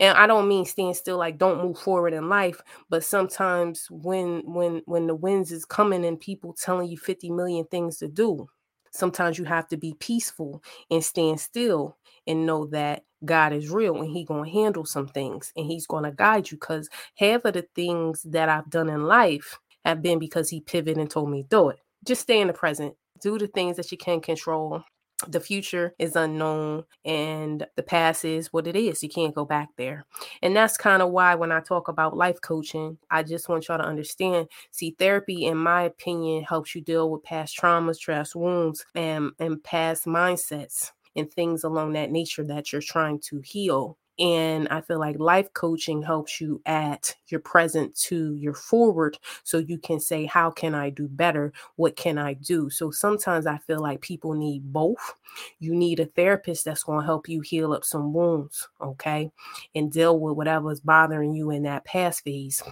and 0.00 0.16
i 0.16 0.26
don't 0.26 0.48
mean 0.48 0.64
stand 0.64 0.96
still 0.96 1.18
like 1.18 1.38
don't 1.38 1.62
move 1.62 1.78
forward 1.78 2.12
in 2.12 2.28
life 2.28 2.60
but 2.88 3.04
sometimes 3.04 3.86
when 3.90 4.42
when 4.44 4.82
when 4.86 5.06
the 5.06 5.14
winds 5.14 5.52
is 5.52 5.64
coming 5.64 6.04
and 6.04 6.20
people 6.20 6.52
telling 6.52 6.88
you 6.88 6.96
50 6.96 7.30
million 7.30 7.64
things 7.66 7.98
to 7.98 8.08
do 8.08 8.46
sometimes 8.90 9.38
you 9.38 9.44
have 9.44 9.68
to 9.68 9.76
be 9.76 9.94
peaceful 9.98 10.62
and 10.90 11.04
stand 11.04 11.40
still 11.40 11.96
and 12.26 12.46
know 12.46 12.66
that 12.66 13.04
god 13.24 13.52
is 13.52 13.70
real 13.70 14.00
and 14.02 14.10
he 14.10 14.24
gonna 14.24 14.48
handle 14.48 14.84
some 14.84 15.08
things 15.08 15.52
and 15.56 15.66
he's 15.66 15.86
gonna 15.86 16.12
guide 16.12 16.50
you 16.50 16.56
because 16.56 16.88
half 17.16 17.44
of 17.44 17.54
the 17.54 17.66
things 17.74 18.22
that 18.22 18.48
i've 18.48 18.68
done 18.70 18.88
in 18.88 19.04
life 19.04 19.58
have 19.86 20.02
been 20.02 20.18
because 20.18 20.50
he 20.50 20.60
pivoted 20.60 20.98
and 20.98 21.08
told 21.08 21.30
me 21.30 21.44
do 21.48 21.68
it. 21.68 21.78
Just 22.04 22.22
stay 22.22 22.40
in 22.40 22.48
the 22.48 22.52
present. 22.52 22.94
Do 23.22 23.38
the 23.38 23.46
things 23.46 23.76
that 23.76 23.90
you 23.90 23.96
can 23.96 24.20
control 24.20 24.82
the 25.28 25.40
future 25.40 25.94
is 25.98 26.16
unknown 26.16 26.84
and 27.04 27.66
the 27.76 27.82
past 27.82 28.24
is 28.24 28.52
what 28.52 28.66
it 28.66 28.76
is. 28.76 29.02
You 29.02 29.08
can't 29.08 29.34
go 29.34 29.44
back 29.44 29.68
there. 29.76 30.04
And 30.42 30.56
that's 30.56 30.76
kind 30.76 31.02
of 31.02 31.10
why 31.10 31.34
when 31.34 31.52
I 31.52 31.60
talk 31.60 31.88
about 31.88 32.16
life 32.16 32.40
coaching, 32.40 32.98
I 33.10 33.22
just 33.22 33.48
want 33.48 33.68
y'all 33.68 33.78
to 33.78 33.84
understand 33.84 34.48
see, 34.70 34.96
therapy, 34.98 35.46
in 35.46 35.56
my 35.56 35.82
opinion, 35.82 36.44
helps 36.44 36.74
you 36.74 36.80
deal 36.80 37.10
with 37.10 37.22
past 37.22 37.58
traumas, 37.58 38.04
past 38.04 38.34
wounds, 38.34 38.84
and, 38.94 39.30
and 39.38 39.62
past 39.62 40.06
mindsets 40.06 40.92
and 41.14 41.32
things 41.32 41.64
along 41.64 41.92
that 41.94 42.10
nature 42.10 42.44
that 42.44 42.72
you're 42.72 42.82
trying 42.82 43.18
to 43.20 43.40
heal. 43.40 43.96
And 44.18 44.66
I 44.68 44.80
feel 44.80 44.98
like 44.98 45.18
life 45.18 45.52
coaching 45.52 46.02
helps 46.02 46.40
you 46.40 46.62
at 46.64 47.14
your 47.28 47.40
present 47.40 47.94
to 47.96 48.34
your 48.34 48.54
forward 48.54 49.18
so 49.42 49.58
you 49.58 49.78
can 49.78 50.00
say, 50.00 50.24
How 50.24 50.50
can 50.50 50.74
I 50.74 50.90
do 50.90 51.08
better? 51.08 51.52
What 51.76 51.96
can 51.96 52.16
I 52.18 52.34
do? 52.34 52.70
So 52.70 52.90
sometimes 52.90 53.46
I 53.46 53.58
feel 53.58 53.80
like 53.80 54.00
people 54.00 54.32
need 54.32 54.72
both. 54.72 55.14
You 55.58 55.74
need 55.74 56.00
a 56.00 56.06
therapist 56.06 56.64
that's 56.64 56.84
going 56.84 57.00
to 57.00 57.06
help 57.06 57.28
you 57.28 57.40
heal 57.42 57.72
up 57.72 57.84
some 57.84 58.14
wounds, 58.14 58.68
okay, 58.80 59.30
and 59.74 59.92
deal 59.92 60.18
with 60.18 60.36
whatever's 60.36 60.80
bothering 60.80 61.34
you 61.34 61.50
in 61.50 61.64
that 61.64 61.84
past 61.84 62.24
phase 62.24 62.62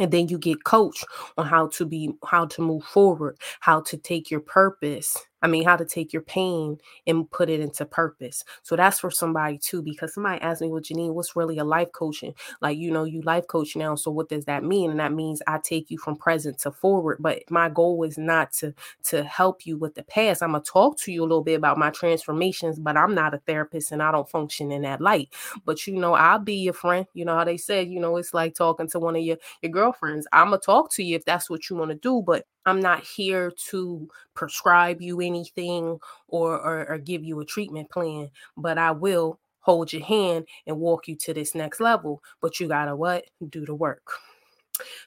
and 0.00 0.10
then 0.10 0.28
you 0.28 0.38
get 0.38 0.64
coached 0.64 1.04
on 1.36 1.46
how 1.46 1.66
to 1.68 1.84
be 1.84 2.12
how 2.24 2.46
to 2.46 2.62
move 2.62 2.82
forward 2.82 3.36
how 3.60 3.80
to 3.80 3.96
take 3.96 4.30
your 4.30 4.40
purpose 4.40 5.16
I 5.42 5.48
mean, 5.48 5.64
how 5.64 5.76
to 5.76 5.84
take 5.84 6.12
your 6.12 6.22
pain 6.22 6.78
and 7.06 7.30
put 7.30 7.50
it 7.50 7.60
into 7.60 7.84
purpose. 7.84 8.44
So 8.62 8.76
that's 8.76 9.00
for 9.00 9.10
somebody 9.10 9.58
too, 9.58 9.82
because 9.82 10.14
somebody 10.14 10.40
asked 10.40 10.62
me, 10.62 10.68
well, 10.68 10.80
Janine, 10.80 11.14
what's 11.14 11.36
really 11.36 11.58
a 11.58 11.64
life 11.64 11.92
coaching? 11.92 12.34
Like, 12.60 12.78
you 12.78 12.90
know, 12.90 13.04
you 13.04 13.22
life 13.22 13.46
coach 13.48 13.76
now. 13.76 13.94
So 13.94 14.10
what 14.10 14.28
does 14.28 14.44
that 14.46 14.64
mean? 14.64 14.90
And 14.90 15.00
that 15.00 15.12
means 15.12 15.42
I 15.46 15.58
take 15.62 15.90
you 15.90 15.98
from 15.98 16.16
present 16.16 16.58
to 16.60 16.70
forward. 16.70 17.18
But 17.20 17.42
my 17.50 17.68
goal 17.68 18.02
is 18.04 18.18
not 18.18 18.52
to 18.54 18.74
to 19.04 19.24
help 19.24 19.66
you 19.66 19.76
with 19.76 19.94
the 19.94 20.02
past. 20.04 20.42
I'm 20.42 20.52
gonna 20.52 20.64
talk 20.64 20.98
to 21.00 21.12
you 21.12 21.22
a 21.22 21.24
little 21.24 21.42
bit 21.42 21.54
about 21.54 21.78
my 21.78 21.90
transformations, 21.90 22.78
but 22.78 22.96
I'm 22.96 23.14
not 23.14 23.34
a 23.34 23.38
therapist 23.38 23.92
and 23.92 24.02
I 24.02 24.12
don't 24.12 24.28
function 24.28 24.72
in 24.72 24.82
that 24.82 25.00
light. 25.00 25.30
But 25.64 25.86
you 25.86 25.94
know, 25.94 26.14
I'll 26.14 26.38
be 26.38 26.54
your 26.56 26.74
friend. 26.74 27.06
You 27.14 27.24
know 27.24 27.36
how 27.36 27.44
they 27.44 27.56
said, 27.56 27.88
you 27.88 28.00
know, 28.00 28.16
it's 28.16 28.34
like 28.34 28.54
talking 28.54 28.88
to 28.90 28.98
one 28.98 29.16
of 29.16 29.22
your, 29.22 29.36
your 29.62 29.72
girlfriends. 29.72 30.26
I'm 30.32 30.46
gonna 30.46 30.58
talk 30.58 30.92
to 30.94 31.02
you 31.02 31.16
if 31.16 31.24
that's 31.24 31.50
what 31.50 31.68
you 31.68 31.76
want 31.76 31.90
to 31.90 31.96
do, 31.96 32.22
but 32.24 32.46
I'm 32.66 32.80
not 32.80 33.04
here 33.04 33.52
to 33.70 34.08
prescribe 34.34 35.00
you 35.00 35.20
anything 35.20 35.98
or, 36.28 36.58
or, 36.60 36.88
or 36.88 36.98
give 36.98 37.24
you 37.24 37.40
a 37.40 37.44
treatment 37.44 37.90
plan, 37.90 38.30
but 38.56 38.78
I 38.78 38.92
will 38.92 39.38
hold 39.60 39.92
your 39.92 40.04
hand 40.04 40.46
and 40.66 40.78
walk 40.78 41.08
you 41.08 41.16
to 41.16 41.34
this 41.34 41.54
next 41.54 41.80
level. 41.80 42.22
But 42.40 42.60
you 42.60 42.68
gotta 42.68 42.94
what? 42.94 43.24
Do 43.48 43.64
the 43.64 43.74
work. 43.74 44.06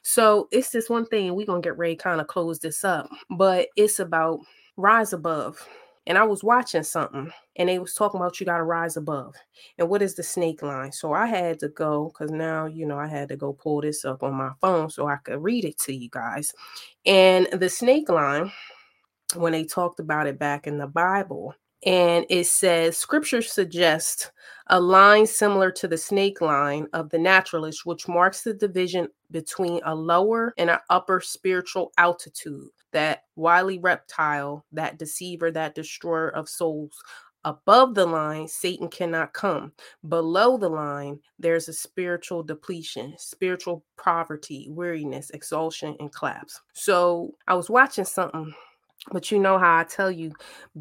So 0.02 0.48
it's 0.52 0.70
this 0.70 0.88
one 0.88 1.06
thing 1.06 1.34
we're 1.34 1.46
gonna 1.46 1.60
get 1.60 1.78
ready 1.78 1.96
kind 1.96 2.20
of 2.20 2.26
close 2.26 2.58
this 2.58 2.84
up, 2.84 3.08
but 3.30 3.68
it's 3.76 3.98
about 3.98 4.40
rise 4.76 5.12
above. 5.12 5.66
And 6.06 6.16
I 6.16 6.22
was 6.22 6.44
watching 6.44 6.84
something 6.84 7.32
and 7.56 7.68
they 7.68 7.78
was 7.78 7.94
talking 7.94 8.20
about 8.20 8.38
you 8.38 8.46
got 8.46 8.58
to 8.58 8.62
rise 8.62 8.96
above. 8.96 9.34
And 9.78 9.88
what 9.88 10.02
is 10.02 10.14
the 10.14 10.22
snake 10.22 10.62
line? 10.62 10.92
So 10.92 11.12
I 11.12 11.26
had 11.26 11.58
to 11.60 11.68
go 11.68 12.12
because 12.12 12.30
now, 12.30 12.66
you 12.66 12.86
know, 12.86 12.98
I 12.98 13.08
had 13.08 13.28
to 13.30 13.36
go 13.36 13.52
pull 13.52 13.80
this 13.80 14.04
up 14.04 14.22
on 14.22 14.34
my 14.34 14.52
phone 14.60 14.88
so 14.88 15.08
I 15.08 15.16
could 15.16 15.42
read 15.42 15.64
it 15.64 15.78
to 15.80 15.92
you 15.92 16.08
guys. 16.10 16.52
And 17.04 17.48
the 17.52 17.68
snake 17.68 18.08
line, 18.08 18.52
when 19.34 19.52
they 19.52 19.64
talked 19.64 19.98
about 19.98 20.28
it 20.28 20.38
back 20.38 20.66
in 20.66 20.78
the 20.78 20.86
Bible, 20.86 21.54
and 21.84 22.24
it 22.30 22.46
says 22.46 22.96
scripture 22.96 23.42
suggests 23.42 24.30
a 24.68 24.80
line 24.80 25.26
similar 25.26 25.70
to 25.72 25.86
the 25.86 25.98
snake 25.98 26.40
line 26.40 26.86
of 26.92 27.10
the 27.10 27.18
naturalist, 27.18 27.84
which 27.84 28.08
marks 28.08 28.42
the 28.42 28.54
division 28.54 29.08
between 29.30 29.80
a 29.84 29.94
lower 29.94 30.54
and 30.58 30.70
an 30.70 30.78
upper 30.90 31.20
spiritual 31.20 31.92
altitude 31.98 32.68
that 32.96 33.24
wily 33.36 33.78
reptile, 33.78 34.64
that 34.72 34.98
deceiver, 34.98 35.50
that 35.50 35.74
destroyer 35.74 36.30
of 36.30 36.48
souls. 36.48 36.96
Above 37.44 37.94
the 37.94 38.06
line, 38.06 38.48
Satan 38.48 38.88
cannot 38.88 39.34
come. 39.34 39.70
Below 40.08 40.56
the 40.56 40.70
line, 40.70 41.20
there's 41.38 41.68
a 41.68 41.74
spiritual 41.74 42.42
depletion, 42.42 43.14
spiritual 43.18 43.84
poverty, 43.98 44.68
weariness, 44.70 45.28
exhaustion, 45.30 45.94
and 46.00 46.10
collapse. 46.10 46.58
So 46.72 47.34
I 47.46 47.54
was 47.54 47.68
watching 47.68 48.06
something 48.06 48.54
but 49.12 49.30
you 49.30 49.38
know 49.38 49.56
how 49.56 49.78
I 49.78 49.84
tell 49.84 50.10
you, 50.10 50.32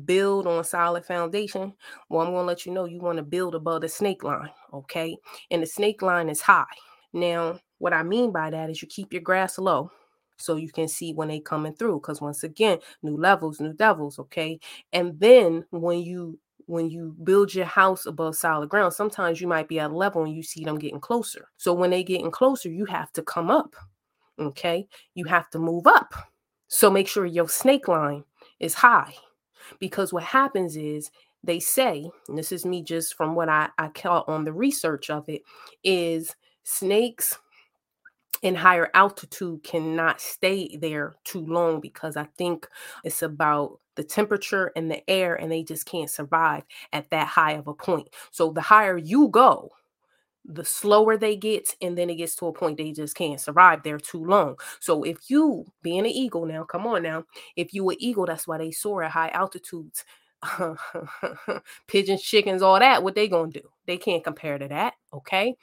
build 0.05 0.47
on 0.47 0.63
solid 0.63 1.05
foundation. 1.05 1.73
Well, 2.09 2.25
I'm 2.25 2.33
going 2.33 2.43
to 2.43 2.47
let 2.47 2.65
you 2.65 2.71
know 2.71 2.85
you 2.85 2.99
want 2.99 3.17
to 3.17 3.23
build 3.23 3.53
above 3.53 3.81
the 3.81 3.89
snake 3.89 4.23
line, 4.23 4.49
okay? 4.73 5.15
And 5.51 5.61
the 5.61 5.67
snake 5.67 6.01
line 6.01 6.29
is 6.29 6.41
high. 6.41 6.63
Now, 7.13 7.59
what 7.77 7.93
I 7.93 8.01
mean 8.01 8.31
by 8.31 8.49
that 8.49 8.71
is 8.71 8.81
you 8.81 8.87
keep 8.87 9.13
your 9.13 9.21
grass 9.21 9.59
low 9.59 9.91
so 10.37 10.55
you 10.55 10.71
can 10.71 10.87
see 10.87 11.13
when 11.13 11.27
they 11.27 11.39
coming 11.39 11.73
through 11.73 11.99
because 11.99 12.21
once 12.21 12.43
again 12.43 12.77
new 13.03 13.17
levels 13.17 13.59
new 13.59 13.73
devils 13.73 14.19
okay? 14.19 14.59
And 14.93 15.19
then 15.19 15.65
when 15.71 15.99
you 15.99 16.39
when 16.67 16.89
you 16.89 17.15
build 17.23 17.53
your 17.53 17.65
house 17.65 18.05
above 18.05 18.35
solid 18.35 18.69
ground 18.69 18.93
sometimes 18.93 19.39
you 19.39 19.47
might 19.47 19.67
be 19.67 19.79
at 19.79 19.91
a 19.91 19.95
level 19.95 20.23
and 20.23 20.35
you 20.35 20.43
see 20.43 20.63
them 20.63 20.79
getting 20.79 20.99
closer. 20.99 21.47
So 21.57 21.73
when 21.73 21.91
they 21.91 22.03
getting 22.03 22.31
closer 22.31 22.69
you 22.69 22.85
have 22.85 23.11
to 23.13 23.21
come 23.21 23.49
up 23.49 23.75
okay? 24.39 24.87
You 25.13 25.25
have 25.25 25.49
to 25.51 25.59
move 25.59 25.87
up. 25.87 26.13
So 26.67 26.89
make 26.89 27.07
sure 27.07 27.25
your 27.25 27.47
snake 27.47 27.87
line 27.87 28.23
is 28.59 28.73
high 28.73 29.13
because 29.79 30.11
what 30.11 30.23
happens 30.23 30.75
is 30.75 31.09
they 31.43 31.59
say 31.59 32.09
and 32.27 32.37
this 32.37 32.51
is 32.51 32.65
me 32.65 32.81
just 32.81 33.13
from 33.15 33.35
what 33.35 33.49
i 33.49 33.69
i 33.77 33.87
caught 33.89 34.27
on 34.27 34.43
the 34.43 34.53
research 34.53 35.09
of 35.09 35.27
it 35.29 35.41
is 35.83 36.35
snakes 36.63 37.37
in 38.45 38.53
higher 38.53 38.89
altitude 38.93 39.63
cannot 39.63 40.21
stay 40.21 40.77
there 40.77 41.15
too 41.23 41.43
long 41.45 41.81
because 41.81 42.15
I 42.15 42.25
think 42.37 42.67
it's 43.03 43.23
about 43.23 43.79
the 43.95 44.03
temperature 44.03 44.71
and 44.75 44.91
the 44.91 45.09
air, 45.09 45.35
and 45.35 45.51
they 45.51 45.63
just 45.63 45.87
can't 45.87 46.09
survive 46.11 46.63
at 46.93 47.09
that 47.09 47.27
high 47.27 47.53
of 47.53 47.67
a 47.67 47.73
point. 47.73 48.09
So 48.29 48.51
the 48.51 48.61
higher 48.61 48.97
you 48.97 49.29
go, 49.29 49.71
the 50.45 50.65
slower 50.65 51.17
they 51.17 51.35
get, 51.35 51.75
and 51.81 51.97
then 51.97 52.09
it 52.09 52.15
gets 52.15 52.35
to 52.37 52.47
a 52.47 52.53
point 52.53 52.77
they 52.77 52.91
just 52.91 53.15
can't 53.15 53.41
survive 53.41 53.83
there 53.83 53.97
too 53.97 54.23
long. 54.23 54.57
So 54.79 55.03
if 55.03 55.29
you 55.29 55.65
being 55.81 56.01
an 56.01 56.05
eagle 56.07 56.45
now, 56.45 56.63
come 56.65 56.85
on 56.87 57.03
now, 57.03 57.25
if 57.55 57.73
you 57.73 57.89
an 57.89 57.97
eagle, 57.99 58.27
that's 58.27 58.47
why 58.47 58.59
they 58.59 58.71
soar 58.71 59.03
at 59.03 59.11
high 59.11 59.29
altitudes. 59.29 60.05
Pigeons, 61.87 62.21
chickens, 62.21 62.61
all 62.61 62.77
that, 62.79 63.01
what 63.01 63.15
they 63.15 63.27
gonna 63.27 63.51
do? 63.51 63.61
They 63.87 63.97
can't 63.97 64.23
compare 64.23 64.59
to 64.59 64.67
that, 64.67 64.93
okay? 65.13 65.55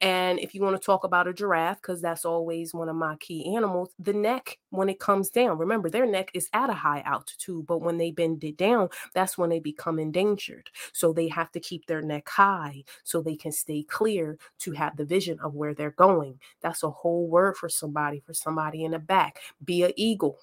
And 0.00 0.38
if 0.38 0.54
you 0.54 0.62
want 0.62 0.80
to 0.80 0.84
talk 0.84 1.02
about 1.02 1.26
a 1.26 1.32
giraffe, 1.32 1.82
because 1.82 2.00
that's 2.00 2.24
always 2.24 2.72
one 2.72 2.88
of 2.88 2.94
my 2.94 3.16
key 3.16 3.54
animals, 3.56 3.90
the 3.98 4.12
neck, 4.12 4.58
when 4.70 4.88
it 4.88 5.00
comes 5.00 5.28
down, 5.28 5.58
remember 5.58 5.90
their 5.90 6.06
neck 6.06 6.30
is 6.34 6.48
at 6.52 6.70
a 6.70 6.74
high 6.74 7.00
altitude, 7.00 7.66
but 7.66 7.80
when 7.80 7.98
they 7.98 8.12
bend 8.12 8.44
it 8.44 8.56
down, 8.56 8.88
that's 9.12 9.36
when 9.36 9.50
they 9.50 9.58
become 9.58 9.98
endangered. 9.98 10.70
So 10.92 11.12
they 11.12 11.26
have 11.28 11.50
to 11.52 11.60
keep 11.60 11.86
their 11.86 12.02
neck 12.02 12.28
high 12.28 12.84
so 13.02 13.20
they 13.20 13.36
can 13.36 13.50
stay 13.50 13.82
clear 13.82 14.38
to 14.60 14.72
have 14.72 14.96
the 14.96 15.04
vision 15.04 15.38
of 15.40 15.54
where 15.54 15.74
they're 15.74 15.90
going. 15.90 16.38
That's 16.60 16.84
a 16.84 16.90
whole 16.90 17.26
word 17.26 17.56
for 17.56 17.68
somebody, 17.68 18.20
for 18.20 18.34
somebody 18.34 18.84
in 18.84 18.92
the 18.92 19.00
back. 19.00 19.40
Be 19.64 19.82
an 19.82 19.92
eagle 19.96 20.38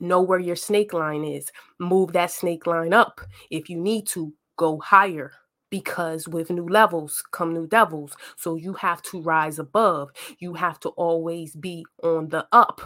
know 0.00 0.20
where 0.20 0.40
your 0.40 0.56
snake 0.56 0.92
line 0.92 1.24
is 1.24 1.50
move 1.78 2.12
that 2.12 2.30
snake 2.30 2.66
line 2.66 2.92
up 2.92 3.20
if 3.50 3.70
you 3.70 3.78
need 3.80 4.06
to 4.06 4.32
go 4.56 4.78
higher 4.80 5.32
because 5.74 6.28
with 6.28 6.50
new 6.50 6.68
levels 6.68 7.24
come 7.32 7.52
new 7.52 7.66
devils. 7.66 8.12
So 8.36 8.54
you 8.54 8.74
have 8.74 9.02
to 9.10 9.20
rise 9.20 9.58
above. 9.58 10.12
You 10.38 10.54
have 10.54 10.78
to 10.80 10.90
always 10.90 11.56
be 11.56 11.84
on 12.00 12.28
the 12.28 12.46
up. 12.52 12.80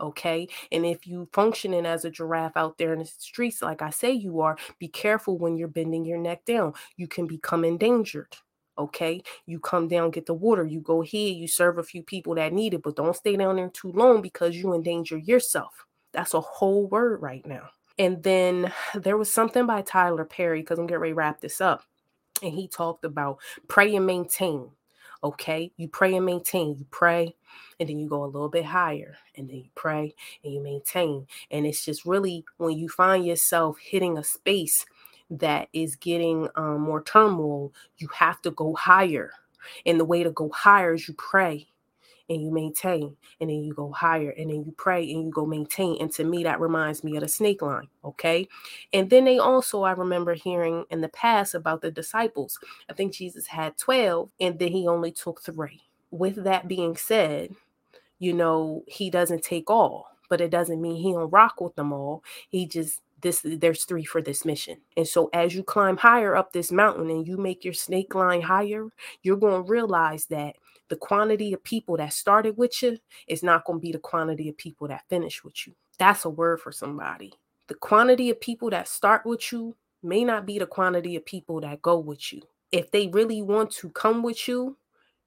Okay. 0.00 0.46
And 0.70 0.86
if 0.86 1.04
you 1.04 1.28
functioning 1.32 1.84
as 1.84 2.04
a 2.04 2.10
giraffe 2.10 2.56
out 2.56 2.78
there 2.78 2.92
in 2.92 3.00
the 3.00 3.06
streets, 3.06 3.60
like 3.60 3.82
I 3.82 3.90
say 3.90 4.12
you 4.12 4.40
are, 4.40 4.56
be 4.78 4.86
careful 4.86 5.36
when 5.36 5.56
you're 5.56 5.66
bending 5.66 6.04
your 6.04 6.18
neck 6.18 6.44
down. 6.44 6.74
You 6.96 7.08
can 7.08 7.26
become 7.26 7.64
endangered. 7.64 8.36
Okay. 8.78 9.20
You 9.46 9.58
come 9.58 9.88
down, 9.88 10.12
get 10.12 10.26
the 10.26 10.34
water, 10.34 10.64
you 10.64 10.78
go 10.78 11.00
here, 11.00 11.32
you 11.32 11.48
serve 11.48 11.78
a 11.78 11.82
few 11.82 12.04
people 12.04 12.36
that 12.36 12.52
need 12.52 12.72
it, 12.72 12.84
but 12.84 12.94
don't 12.94 13.16
stay 13.16 13.34
down 13.34 13.56
there 13.56 13.68
too 13.70 13.90
long 13.90 14.22
because 14.22 14.54
you 14.54 14.74
endanger 14.74 15.18
yourself. 15.18 15.86
That's 16.12 16.34
a 16.34 16.40
whole 16.40 16.86
word 16.86 17.20
right 17.20 17.44
now. 17.44 17.70
And 17.98 18.22
then 18.22 18.72
there 18.94 19.16
was 19.16 19.34
something 19.34 19.66
by 19.66 19.82
Tyler 19.82 20.24
Perry, 20.24 20.60
because 20.60 20.78
I'm 20.78 20.86
getting 20.86 21.00
ready 21.00 21.14
to 21.14 21.16
wrap 21.16 21.40
this 21.40 21.60
up 21.60 21.82
and 22.42 22.52
he 22.52 22.68
talked 22.68 23.04
about 23.04 23.38
pray 23.68 23.94
and 23.96 24.06
maintain. 24.06 24.70
Okay, 25.24 25.72
you 25.76 25.88
pray 25.88 26.14
and 26.14 26.24
maintain. 26.24 26.76
You 26.78 26.86
pray, 26.90 27.34
and 27.80 27.88
then 27.88 27.98
you 27.98 28.08
go 28.08 28.24
a 28.24 28.26
little 28.26 28.48
bit 28.48 28.64
higher, 28.64 29.16
and 29.36 29.48
then 29.48 29.56
you 29.56 29.70
pray 29.74 30.14
and 30.44 30.54
you 30.54 30.62
maintain. 30.62 31.26
And 31.50 31.66
it's 31.66 31.84
just 31.84 32.04
really 32.04 32.44
when 32.58 32.78
you 32.78 32.88
find 32.88 33.26
yourself 33.26 33.78
hitting 33.80 34.16
a 34.16 34.24
space 34.24 34.86
that 35.30 35.68
is 35.72 35.96
getting 35.96 36.48
um, 36.54 36.80
more 36.80 37.02
turmoil, 37.02 37.72
you 37.98 38.08
have 38.14 38.40
to 38.42 38.50
go 38.52 38.74
higher. 38.74 39.32
And 39.84 39.98
the 39.98 40.04
way 40.04 40.22
to 40.22 40.30
go 40.30 40.50
higher 40.50 40.94
is 40.94 41.08
you 41.08 41.14
pray 41.14 41.68
and 42.28 42.42
you 42.42 42.50
maintain 42.50 43.16
and 43.40 43.50
then 43.50 43.62
you 43.62 43.74
go 43.74 43.90
higher 43.92 44.30
and 44.30 44.50
then 44.50 44.64
you 44.64 44.74
pray 44.76 45.10
and 45.10 45.24
you 45.24 45.30
go 45.30 45.46
maintain 45.46 45.96
and 46.00 46.12
to 46.12 46.24
me 46.24 46.42
that 46.44 46.60
reminds 46.60 47.02
me 47.04 47.16
of 47.16 47.22
the 47.22 47.28
snake 47.28 47.62
line 47.62 47.88
okay? 48.04 48.48
And 48.92 49.10
then 49.10 49.24
they 49.24 49.38
also 49.38 49.82
i 49.82 49.92
remember 49.92 50.34
hearing 50.34 50.84
in 50.90 51.00
the 51.00 51.08
past 51.08 51.54
about 51.54 51.82
the 51.82 51.90
disciples. 51.90 52.58
I 52.88 52.92
think 52.92 53.12
jesus 53.12 53.46
had 53.46 53.76
12 53.78 54.30
and 54.40 54.58
then 54.58 54.72
he 54.72 54.86
only 54.88 55.12
took 55.12 55.42
three. 55.42 55.82
With 56.10 56.44
that 56.44 56.68
being 56.68 56.96
said 56.96 57.50
you 58.18 58.32
know 58.32 58.82
he 58.86 59.10
doesn't 59.10 59.42
take 59.42 59.70
all 59.70 60.08
but 60.28 60.40
it 60.40 60.50
doesn't 60.50 60.80
mean 60.82 60.96
he 60.96 61.12
don't 61.12 61.30
rock 61.30 61.60
with 61.60 61.74
them 61.74 61.92
all. 61.92 62.22
He 62.50 62.66
just 62.66 63.00
this 63.20 63.40
there's 63.44 63.84
three 63.84 64.04
for 64.04 64.22
this 64.22 64.44
mission. 64.44 64.78
And 64.96 65.06
so 65.08 65.28
as 65.32 65.54
you 65.54 65.62
climb 65.62 65.96
higher 65.96 66.36
up 66.36 66.52
this 66.52 66.70
mountain 66.70 67.10
and 67.10 67.26
you 67.26 67.36
make 67.36 67.64
your 67.64 67.74
snake 67.74 68.14
line 68.14 68.42
higher 68.42 68.86
you're 69.22 69.36
going 69.36 69.64
to 69.64 69.70
realize 69.70 70.26
that 70.26 70.56
the 70.88 70.96
quantity 70.96 71.52
of 71.52 71.62
people 71.62 71.96
that 71.98 72.12
started 72.12 72.56
with 72.56 72.82
you 72.82 72.98
is 73.26 73.42
not 73.42 73.64
going 73.64 73.78
to 73.78 73.82
be 73.82 73.92
the 73.92 73.98
quantity 73.98 74.48
of 74.48 74.56
people 74.56 74.88
that 74.88 75.08
finish 75.08 75.44
with 75.44 75.66
you. 75.66 75.74
That's 75.98 76.24
a 76.24 76.30
word 76.30 76.60
for 76.60 76.72
somebody. 76.72 77.32
The 77.68 77.74
quantity 77.74 78.30
of 78.30 78.40
people 78.40 78.70
that 78.70 78.88
start 78.88 79.26
with 79.26 79.52
you 79.52 79.76
may 80.02 80.24
not 80.24 80.46
be 80.46 80.58
the 80.58 80.66
quantity 80.66 81.16
of 81.16 81.26
people 81.26 81.60
that 81.60 81.82
go 81.82 81.98
with 81.98 82.32
you. 82.32 82.42
If 82.72 82.90
they 82.90 83.08
really 83.08 83.42
want 83.42 83.70
to 83.72 83.90
come 83.90 84.22
with 84.22 84.48
you, 84.48 84.76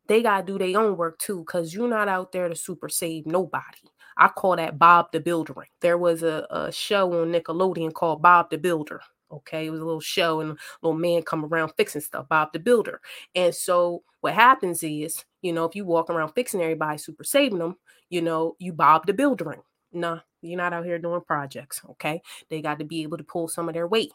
they 0.08 0.22
got 0.22 0.46
to 0.46 0.54
do 0.54 0.58
their 0.58 0.80
own 0.80 0.98
work 0.98 1.20
too, 1.20 1.40
because 1.40 1.74
you're 1.74 1.88
not 1.88 2.08
out 2.08 2.32
there 2.32 2.50
to 2.50 2.56
super 2.56 2.90
save 2.90 3.26
nobody. 3.26 3.90
I 4.18 4.28
call 4.28 4.56
that 4.56 4.78
Bob 4.78 5.12
the 5.12 5.20
Builder. 5.20 5.54
There 5.80 5.98
was 5.98 6.24
a, 6.24 6.48
a 6.50 6.72
show 6.72 7.22
on 7.22 7.32
Nickelodeon 7.32 7.94
called 7.94 8.22
Bob 8.22 8.50
the 8.50 8.58
Builder. 8.58 9.02
Okay, 9.32 9.66
it 9.66 9.70
was 9.70 9.80
a 9.80 9.86
little 9.86 10.02
show 10.02 10.42
and 10.42 10.52
a 10.52 10.58
little 10.82 10.98
man 10.98 11.22
come 11.24 11.46
around 11.46 11.74
fixing 11.78 12.02
stuff, 12.02 12.28
Bob 12.28 12.52
the 12.54 12.60
Builder. 12.60 13.02
And 13.36 13.54
so 13.54 14.04
what 14.22 14.34
happens 14.34 14.84
is, 14.84 15.24
you 15.42 15.54
know, 15.54 15.66
if 15.66 15.76
you 15.76 15.86
walk 15.86 16.10
around 16.10 16.34
fixing 16.34 16.62
everybody, 16.62 16.98
super 16.98 17.24
saving 17.24 17.60
them, 17.60 17.78
you 18.10 18.22
know, 18.22 18.56
you 18.60 18.74
Bob 18.74 19.06
the 19.06 19.14
Builder. 19.14 19.58
Nah, 19.94 20.20
you're 20.42 20.58
not 20.58 20.74
out 20.74 20.86
here 20.86 21.00
doing 21.00 21.22
projects. 21.22 21.82
Okay. 21.92 22.22
They 22.50 22.62
got 22.62 22.80
to 22.80 22.86
be 22.86 23.04
able 23.04 23.18
to 23.18 23.24
pull 23.24 23.48
some 23.48 23.68
of 23.68 23.74
their 23.74 23.88
weight 23.88 24.12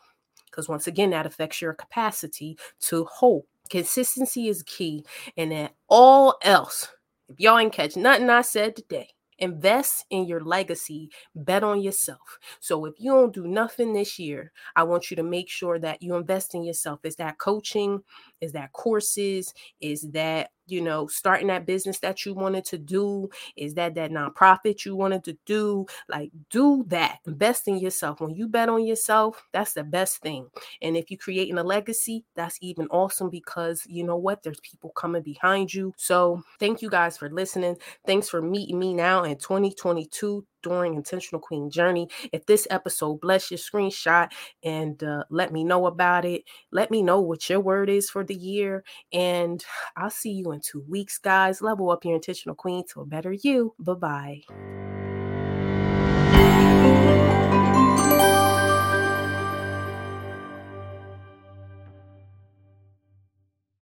because 0.51 0.69
once 0.69 0.87
again, 0.87 1.11
that 1.11 1.27
affects 1.27 1.61
your 1.61 1.75
capacity 1.75 2.59
to 2.81 3.05
hold. 3.05 3.45
Consistency 3.69 4.49
is 4.49 4.63
key. 4.63 5.05
And 5.37 5.51
then 5.51 5.71
all 5.89 6.39
else, 6.43 6.89
if 7.29 7.41
y'all 7.41 7.59
ain't 7.59 7.73
catch 7.73 7.97
nothing 7.97 8.31
I 8.31 8.43
said 8.43 8.77
today, 8.77 9.11
invest 9.39 10.05
in 10.11 10.27
your 10.27 10.41
legacy 10.41 11.11
bet 11.35 11.63
on 11.63 11.81
yourself. 11.81 12.39
So 12.61 12.85
if 12.87 12.95
you 12.99 13.13
don't 13.13 13.35
do 13.35 13.47
nothing 13.47 13.93
this 13.93 14.19
year 14.19 14.53
i 14.75 14.83
want 14.83 15.11
you 15.11 15.17
to 15.17 15.23
make 15.23 15.49
sure 15.49 15.79
that 15.79 16.03
you 16.03 16.15
invest 16.15 16.55
in 16.55 16.63
yourself. 16.65 17.01
Is 17.05 17.17
that 17.17 17.39
coaching? 17.39 18.03
Is 18.41 18.53
that 18.53 18.73
courses? 18.73 19.53
Is 19.81 20.03
that 20.13 20.51
you 20.67 20.81
know 20.81 21.07
starting 21.07 21.49
that 21.49 21.67
business 21.67 21.99
that 22.01 22.25
you 22.25 22.35
wanted 22.35 22.65
to 22.67 22.79
do? 22.79 23.29
Is 23.57 23.75
that 23.75 23.95
that 23.95 24.11
nonprofit 24.11 24.85
you 24.85 24.97
wanted 24.97 25.25
to 25.25 25.37
do? 25.47 25.87
Like 26.09 26.31
do 26.51 26.85
that. 26.89 27.19
Invest 27.27 27.69
in 27.69 27.79
yourself. 27.79 28.21
When 28.21 28.35
you 28.35 28.49
bet 28.49 28.69
on 28.69 28.87
yourself 28.87 29.45
that's 29.53 29.73
the 29.73 29.85
best 29.85 30.19
thing. 30.19 30.49
And 30.83 30.97
if 30.97 31.11
you're 31.11 31.19
creating 31.19 31.59
a 31.59 31.65
legacy 31.65 32.25
that's 32.35 32.59
even 32.61 32.87
awesome 32.89 33.31
because 33.31 33.83
you 33.87 34.05
know 34.05 34.17
what? 34.17 34.43
There's 34.43 34.61
people 34.61 34.91
coming 34.91 35.23
behind 35.23 35.73
you. 35.73 35.93
So 35.97 36.43
thank 36.59 36.83
you 36.83 36.91
guys 36.91 37.17
for 37.17 37.31
listening. 37.31 37.77
Thanks 38.07 38.29
for 38.29 38.43
meeting 38.43 38.79
me 38.79 38.95
now 38.95 39.25
in 39.25 39.37
2022 39.37 40.45
during 40.63 40.95
Intentional 40.95 41.41
Queen 41.41 41.71
Journey. 41.71 42.09
If 42.33 42.47
this 42.47 42.67
episode 42.71 43.21
bless 43.21 43.51
your 43.51 43.59
screenshot 43.59 44.31
and 44.63 45.03
uh, 45.03 45.25
let 45.31 45.53
me 45.53 45.65
know 45.65 45.87
about 45.87 46.25
it. 46.25 46.45
Let 46.71 46.91
me 46.91 47.03
know 47.03 47.21
what 47.21 47.49
your 47.49 47.61
word 47.61 47.89
is 47.89 48.11
for 48.11 48.25
the 48.25 48.35
year. 48.35 48.85
And 49.13 49.65
I'll 49.97 50.11
see 50.11 50.33
you 50.33 50.53
in 50.53 50.61
two 50.61 50.85
weeks, 50.89 51.19
guys. 51.19 51.63
Level 51.63 51.91
up 51.91 52.05
your 52.05 52.15
Intentional 52.15 52.55
Queen 52.55 52.85
to 52.93 53.01
a 53.01 53.07
better 53.07 53.33
you. 53.33 53.75
Bye 53.79 53.95
bye. 53.95 55.26